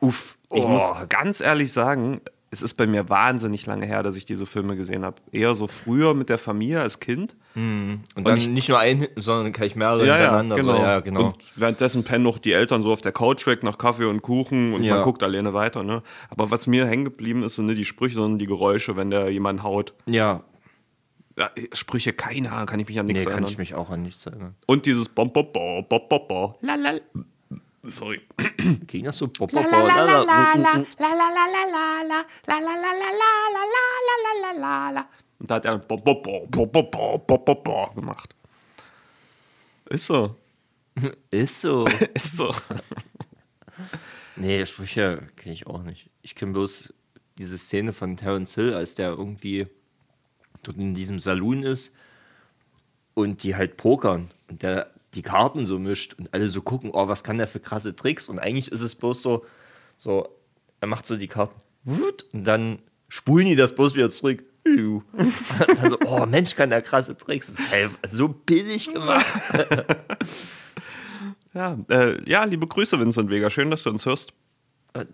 [0.00, 0.68] Uff, ich Oh.
[0.68, 2.20] muss ganz ehrlich sagen,
[2.50, 5.16] es ist bei mir wahnsinnig lange her, dass ich diese Filme gesehen habe.
[5.32, 7.34] Eher so früher mit der Familie als Kind.
[7.56, 10.62] Und dann ich- nicht nur einen, sondern kann ich mehrere hintereinander.
[10.62, 11.26] So, ja, genau.
[11.28, 14.72] Und währenddessen pennen noch die Eltern so auf der Couch weg nach Kaffee und Kuchen
[14.72, 14.94] und Ja.
[14.94, 15.82] man guckt alleine weiter.
[15.82, 16.02] Ne?
[16.30, 19.30] Aber was mir hängen geblieben ist, sind nicht die Sprüche, sondern die Geräusche, wenn der
[19.30, 19.94] jemand haut.
[20.06, 20.42] ja,
[21.36, 23.50] Ja, Sprüche, keine Ahnung, kann ich mich an nichts nee, kann erinnern.
[23.50, 24.54] ich mich auch an nichts erinnern.
[24.66, 26.54] Und dieses Bom, Bom, Bom, Bom, Bom, Bom.
[26.60, 27.00] Lalala.
[27.90, 28.20] Sorry.
[28.86, 29.26] Ging das so?
[35.38, 35.78] Und da hat er
[37.94, 38.34] gemacht.
[39.90, 40.36] Ist so.
[41.30, 41.86] Ist so.
[42.14, 42.54] Ist so.
[44.36, 46.10] Nee, Sprüche kenne ich auch nicht.
[46.22, 46.94] Ich kenne bloß
[47.38, 49.66] diese Szene von Terence Hill, als der irgendwie
[50.62, 51.94] dort in diesem Saloon ist
[53.14, 54.30] und die halt pokern.
[54.48, 57.60] Und der die Karten so mischt und alle so gucken, oh, was kann der für
[57.60, 58.28] krasse Tricks?
[58.28, 59.44] Und eigentlich ist es bloß so,
[59.98, 60.28] so,
[60.80, 64.44] er macht so die Karten und dann spulen die das bloß wieder zurück.
[64.64, 67.48] Dann so, oh Mensch, kann der krasse Tricks.
[67.48, 69.26] Das ist halt so billig gemacht.
[71.54, 73.48] Ja, äh, ja, liebe Grüße, Vincent Vega.
[73.48, 74.34] Schön, dass du uns hörst.
[74.92, 75.04] Äh,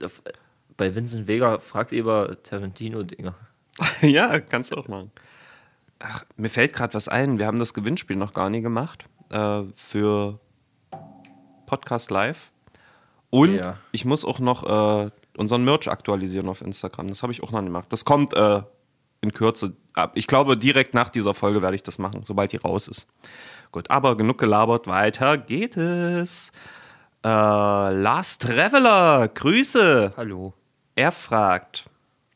[0.75, 3.35] Bei Vincent Vega fragt lieber Tarantino-Dinger.
[4.01, 5.13] ja, kannst du auch machen.
[5.99, 7.39] Ach, mir fällt gerade was ein.
[7.39, 10.39] Wir haben das Gewinnspiel noch gar nie gemacht äh, für
[11.67, 12.51] Podcast Live.
[13.31, 13.79] Und Ja.
[13.93, 14.65] ich muss auch noch
[15.07, 17.09] äh, unseren Merch aktualisieren auf Instagram.
[17.09, 17.93] Das habe ich auch noch nicht gemacht.
[17.93, 18.63] Das kommt äh,
[19.21, 20.13] in Kürze ab.
[20.15, 23.07] Ich glaube, direkt nach dieser Folge werde ich das machen, sobald die raus ist.
[23.71, 24.87] Gut, aber genug gelabert.
[24.89, 26.51] Weiter geht es.
[27.25, 30.15] Äh, Last Traveler, Grüße.
[30.17, 30.55] Hallo.
[30.97, 31.85] Er fragt,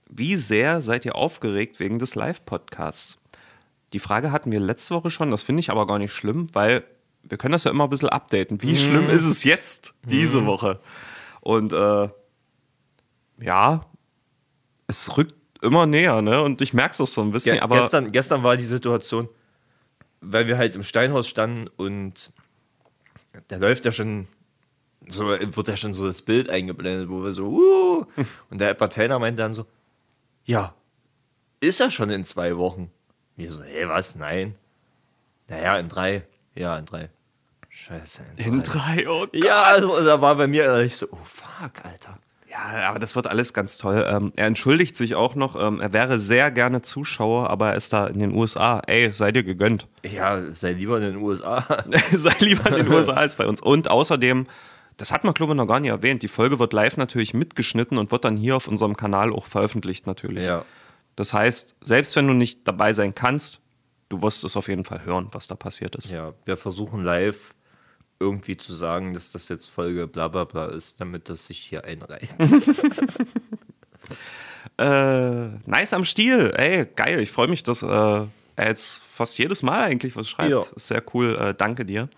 [0.08, 3.18] wie sehr seid ihr aufgeregt wegen des Live-Podcasts?
[3.94, 6.82] Die Frage hatten wir letzte Woche schon, das finde ich aber gar nicht schlimm, weil
[7.22, 8.60] wir können das ja immer ein bisschen updaten.
[8.60, 10.80] Wie schlimm ist es jetzt, diese Woche?
[11.40, 12.08] Und äh,
[13.40, 13.86] ja,
[14.88, 16.42] es rückt immer näher, ne?
[16.42, 19.28] Und ich merke es so ein bisschen, Ge aber gestern, gestern war die Situation,
[20.20, 22.32] weil wir halt im Steinhaus standen und
[23.46, 24.26] da läuft ja schon,
[25.06, 28.06] so wird ja schon so das Bild eingeblendet, wo wir so, uh,
[28.50, 29.66] und der Entertainer meinte dann so,
[30.44, 30.74] ja,
[31.60, 32.90] ist ja schon in zwei Wochen.
[33.36, 34.14] Wir so, hey, was?
[34.16, 34.54] Nein.
[35.48, 36.22] Naja, in drei.
[36.54, 37.10] Ja, in drei.
[37.68, 38.22] Scheiße.
[38.36, 39.34] in drei, oh Gott.
[39.34, 42.18] Ja, also da war bei mir ich so, oh fuck, Alter.
[42.48, 44.06] Ja, aber das wird alles ganz toll.
[44.08, 45.56] Ähm, er entschuldigt sich auch noch.
[45.60, 48.80] Ähm, er wäre sehr gerne Zuschauer, aber er ist da in den USA.
[48.86, 49.88] Ey, sei dir gegönnt.
[50.04, 51.66] Ja, sei lieber in den USA.
[52.16, 53.60] sei lieber in den USA als bei uns.
[53.60, 54.46] Und außerdem,
[54.96, 56.22] das hat man, glaube ich, noch gar nicht erwähnt.
[56.22, 60.06] Die Folge wird live natürlich mitgeschnitten und wird dann hier auf unserem Kanal auch veröffentlicht,
[60.06, 60.44] natürlich.
[60.44, 60.64] ja.
[61.16, 63.60] Das heißt, selbst wenn du nicht dabei sein kannst,
[64.08, 66.10] du wirst es auf jeden Fall hören, was da passiert ist.
[66.10, 67.54] Ja, wir versuchen live
[68.20, 71.84] irgendwie zu sagen, dass das jetzt Folge bla bla bla ist, damit das sich hier
[71.84, 72.36] einreiht.
[74.76, 76.52] Äh, nice am Stiel.
[76.56, 77.20] Ey, geil.
[77.20, 80.50] Ich freue mich, dass äh, er jetzt fast jedes Mal eigentlich was schreibt.
[80.50, 80.64] Ja.
[80.74, 81.36] Ist sehr cool.
[81.36, 82.08] Äh, danke dir.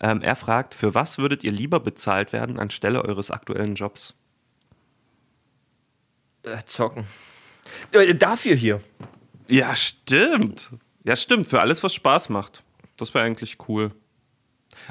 [0.00, 4.14] Ähm, er fragt, für was würdet ihr lieber bezahlt werden anstelle eures aktuellen Jobs?
[6.46, 7.04] äh, zocken.
[7.92, 8.80] Äh, dafür hier.
[9.48, 10.70] Ja, stimmt.
[11.04, 11.46] Ja, stimmt.
[11.46, 12.62] Für alles, was Spaß macht.
[12.96, 13.92] Das wäre eigentlich cool.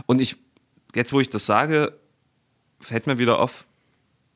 [0.06, 0.38] Und ich,
[0.94, 1.98] jetzt wo ich das sage,
[2.80, 3.66] fällt mir wieder auf,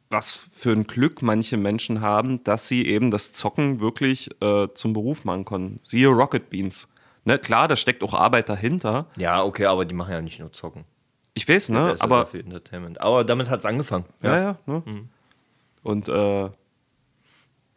[0.10, 4.94] was für ein Glück manche Menschen haben, dass sie eben das Zocken wirklich äh, zum
[4.94, 5.80] Beruf machen können.
[5.84, 6.88] Siehe Rocket Beans.
[7.26, 9.08] Ne, klar, da steckt auch Arbeit dahinter.
[9.18, 10.86] Ja, okay, aber die machen ja nicht nur zocken.
[11.36, 11.96] Ich weiß, ne?
[11.96, 13.00] Ja aber viel Entertainment.
[13.02, 14.06] Aber damit hat es angefangen.
[14.22, 14.58] Ja, ja.
[14.66, 15.08] ne?
[15.84, 16.50] Und äh,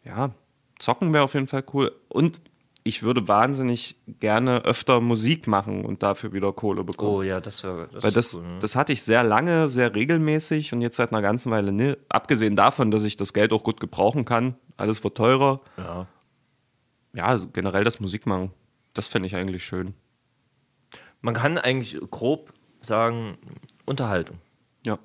[0.05, 0.31] ja,
[0.79, 1.91] zocken wäre auf jeden Fall cool.
[2.09, 2.41] Und
[2.83, 7.15] ich würde wahnsinnig gerne öfter Musik machen und dafür wieder Kohle bekommen.
[7.15, 8.59] Oh ja, das wäre das Weil das, cool, ne?
[8.59, 11.97] das hatte ich sehr lange, sehr regelmäßig und jetzt seit einer ganzen Weile ne.
[12.09, 15.61] Abgesehen davon, dass ich das Geld auch gut gebrauchen kann, alles wird teurer.
[15.77, 16.07] ja.
[17.15, 18.51] Ja, also generell das Musikmachen,
[18.95, 19.93] das fände ich eigentlich schön.
[21.21, 22.51] Man kann eigentlich grob
[22.81, 23.37] sagen,
[23.85, 24.39] Unterhaltung.
[24.83, 24.97] Ja.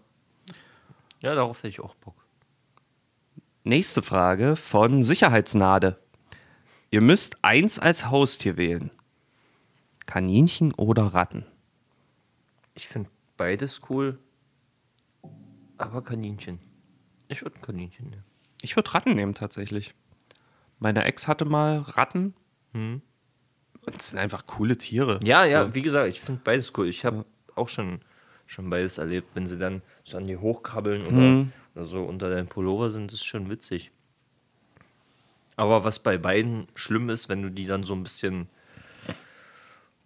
[1.20, 2.14] Ja, darauf hätte ich auch Bock.
[3.64, 5.98] Nächste Frage von Sicherheitsnade.
[6.90, 8.90] Ihr müsst eins als Haustier wählen.
[10.06, 11.44] Kaninchen oder Ratten?
[12.74, 14.18] Ich finde beides cool,
[15.76, 16.60] aber Kaninchen.
[17.28, 18.24] Ich würde ein Kaninchen nehmen.
[18.62, 19.94] Ich würde Ratten nehmen tatsächlich.
[20.78, 22.34] Meine Ex hatte mal Ratten.
[22.72, 23.02] Und
[23.98, 25.20] es sind einfach coole Tiere.
[25.24, 26.88] Ja, ja, wie gesagt, ich finde beides cool.
[26.88, 28.00] Ich habe auch schon,
[28.46, 29.28] schon beides erlebt.
[29.34, 33.24] Wenn sie dann so an die hochkrabbeln oder, oder so unter deinem Pullover sind, ist
[33.24, 33.90] schon witzig.
[35.56, 38.48] Aber was bei beiden schlimm ist, wenn du die dann so ein bisschen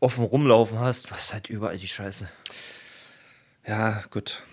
[0.01, 2.29] offen rumlaufen hast, du hast halt überall die Scheiße.
[3.67, 4.45] Ja, gut.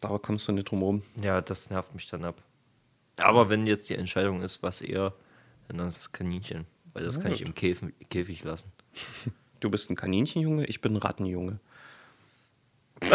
[0.00, 1.02] Da kommst du nicht drum rum.
[1.20, 2.42] Ja, das nervt mich dann ab.
[3.16, 5.12] Aber wenn jetzt die Entscheidung ist, was eher,
[5.68, 6.66] dann ist es Kaninchen.
[6.92, 8.72] Weil das kann ich im Käfig, Käfig lassen.
[9.60, 11.60] Du bist ein Kaninchenjunge, ich bin ein Rattenjunge.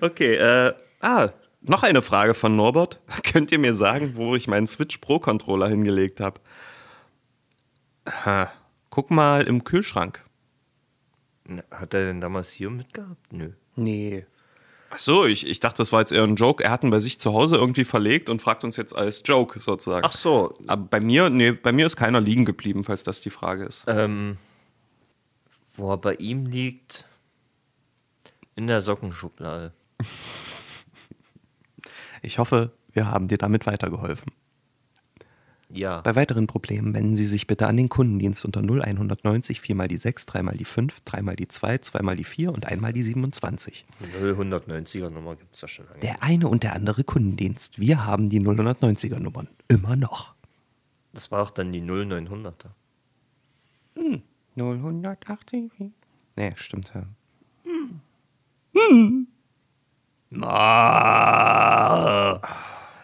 [0.00, 1.30] okay, äh, ah,
[1.60, 3.00] noch eine Frage von Norbert.
[3.24, 6.40] Könnt ihr mir sagen, wo ich meinen Switch Pro Controller hingelegt habe?
[8.24, 8.50] Ha,
[8.90, 10.24] Guck mal im Kühlschrank.
[11.44, 13.32] Na, Hat er denn damals hier mitgehabt?
[13.32, 13.52] Nö.
[13.76, 14.26] Nee.
[14.90, 16.64] Ach so, ich, ich dachte, das war jetzt eher ein Joke.
[16.64, 19.60] Er hat ihn bei sich zu Hause irgendwie verlegt und fragt uns jetzt als Joke
[19.60, 20.04] sozusagen.
[20.06, 23.30] Ach so, Aber bei mir, nee, bei mir ist keiner liegen geblieben, falls das die
[23.30, 23.84] Frage ist.
[23.86, 24.38] ähm,
[25.76, 27.04] wo er bei ihm liegt,
[28.56, 29.72] in der Sockenschublade.
[32.22, 34.32] Ich hoffe, wir haben dir damit weitergeholfen.
[35.70, 36.00] Ja.
[36.00, 39.98] Bei weiteren Problemen wenden Sie sich bitte an den Kundendienst unter 0190 4 mal die
[39.98, 42.80] 6, 3 mal die 5, 3 mal die 2, 2 mal die 4 und 1
[42.80, 43.84] mal die 27.
[44.22, 46.00] 090er Nummer gibt es ja schon lange.
[46.00, 47.78] Der eine und der andere Kundendienst.
[47.78, 49.48] Wir haben die 090er Nummern.
[49.68, 50.34] Immer noch.
[51.12, 52.70] Das war auch dann die 0900er.
[54.56, 55.70] 080.
[56.36, 57.02] Nee, stimmt ja.
[58.74, 59.26] Hm.
[60.42, 62.40] Ah.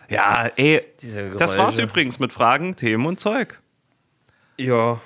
[0.09, 3.61] Ja, ey, Diese das war's übrigens mit Fragen, Themen und Zeug.
[4.57, 5.01] Ja.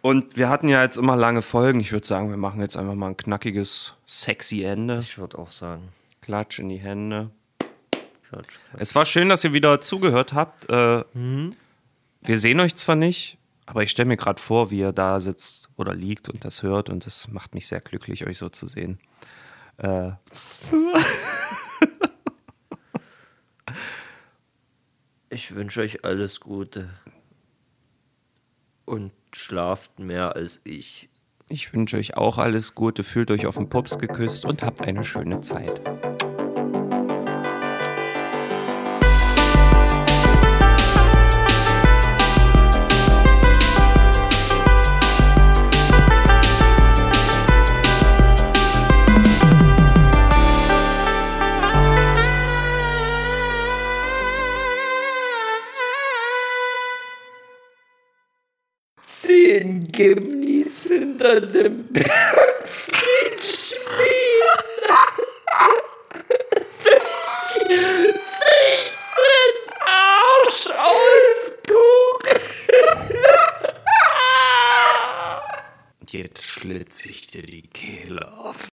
[0.00, 1.80] Und wir hatten ja jetzt immer lange Folgen.
[1.80, 5.00] Ich würde sagen, wir machen jetzt einfach mal ein knackiges, sexy Ende.
[5.00, 5.88] Ich würde auch sagen.
[6.22, 7.30] Klatsch in die Hände.
[8.30, 8.54] Quatsch.
[8.78, 10.70] Es war schön, dass ihr wieder zugehört habt.
[10.70, 15.18] Äh, Wir sehen euch zwar nicht, aber ich stelle mir gerade vor, wie ihr da
[15.20, 18.66] sitzt oder liegt und das hört und das macht mich sehr glücklich, euch so zu
[18.66, 19.00] sehen.
[19.78, 20.10] Äh,
[25.30, 26.88] Ich wünsche euch alles Gute.
[28.86, 31.10] Und schlaft mehr als ich.
[31.50, 35.04] ich wünsche euch auch alles Gute, fühlt euch auf den Pups geküsst und habt eine
[35.04, 35.82] schöne Zeit.
[59.98, 62.47] Zehn Gimlis hinter dem Berg.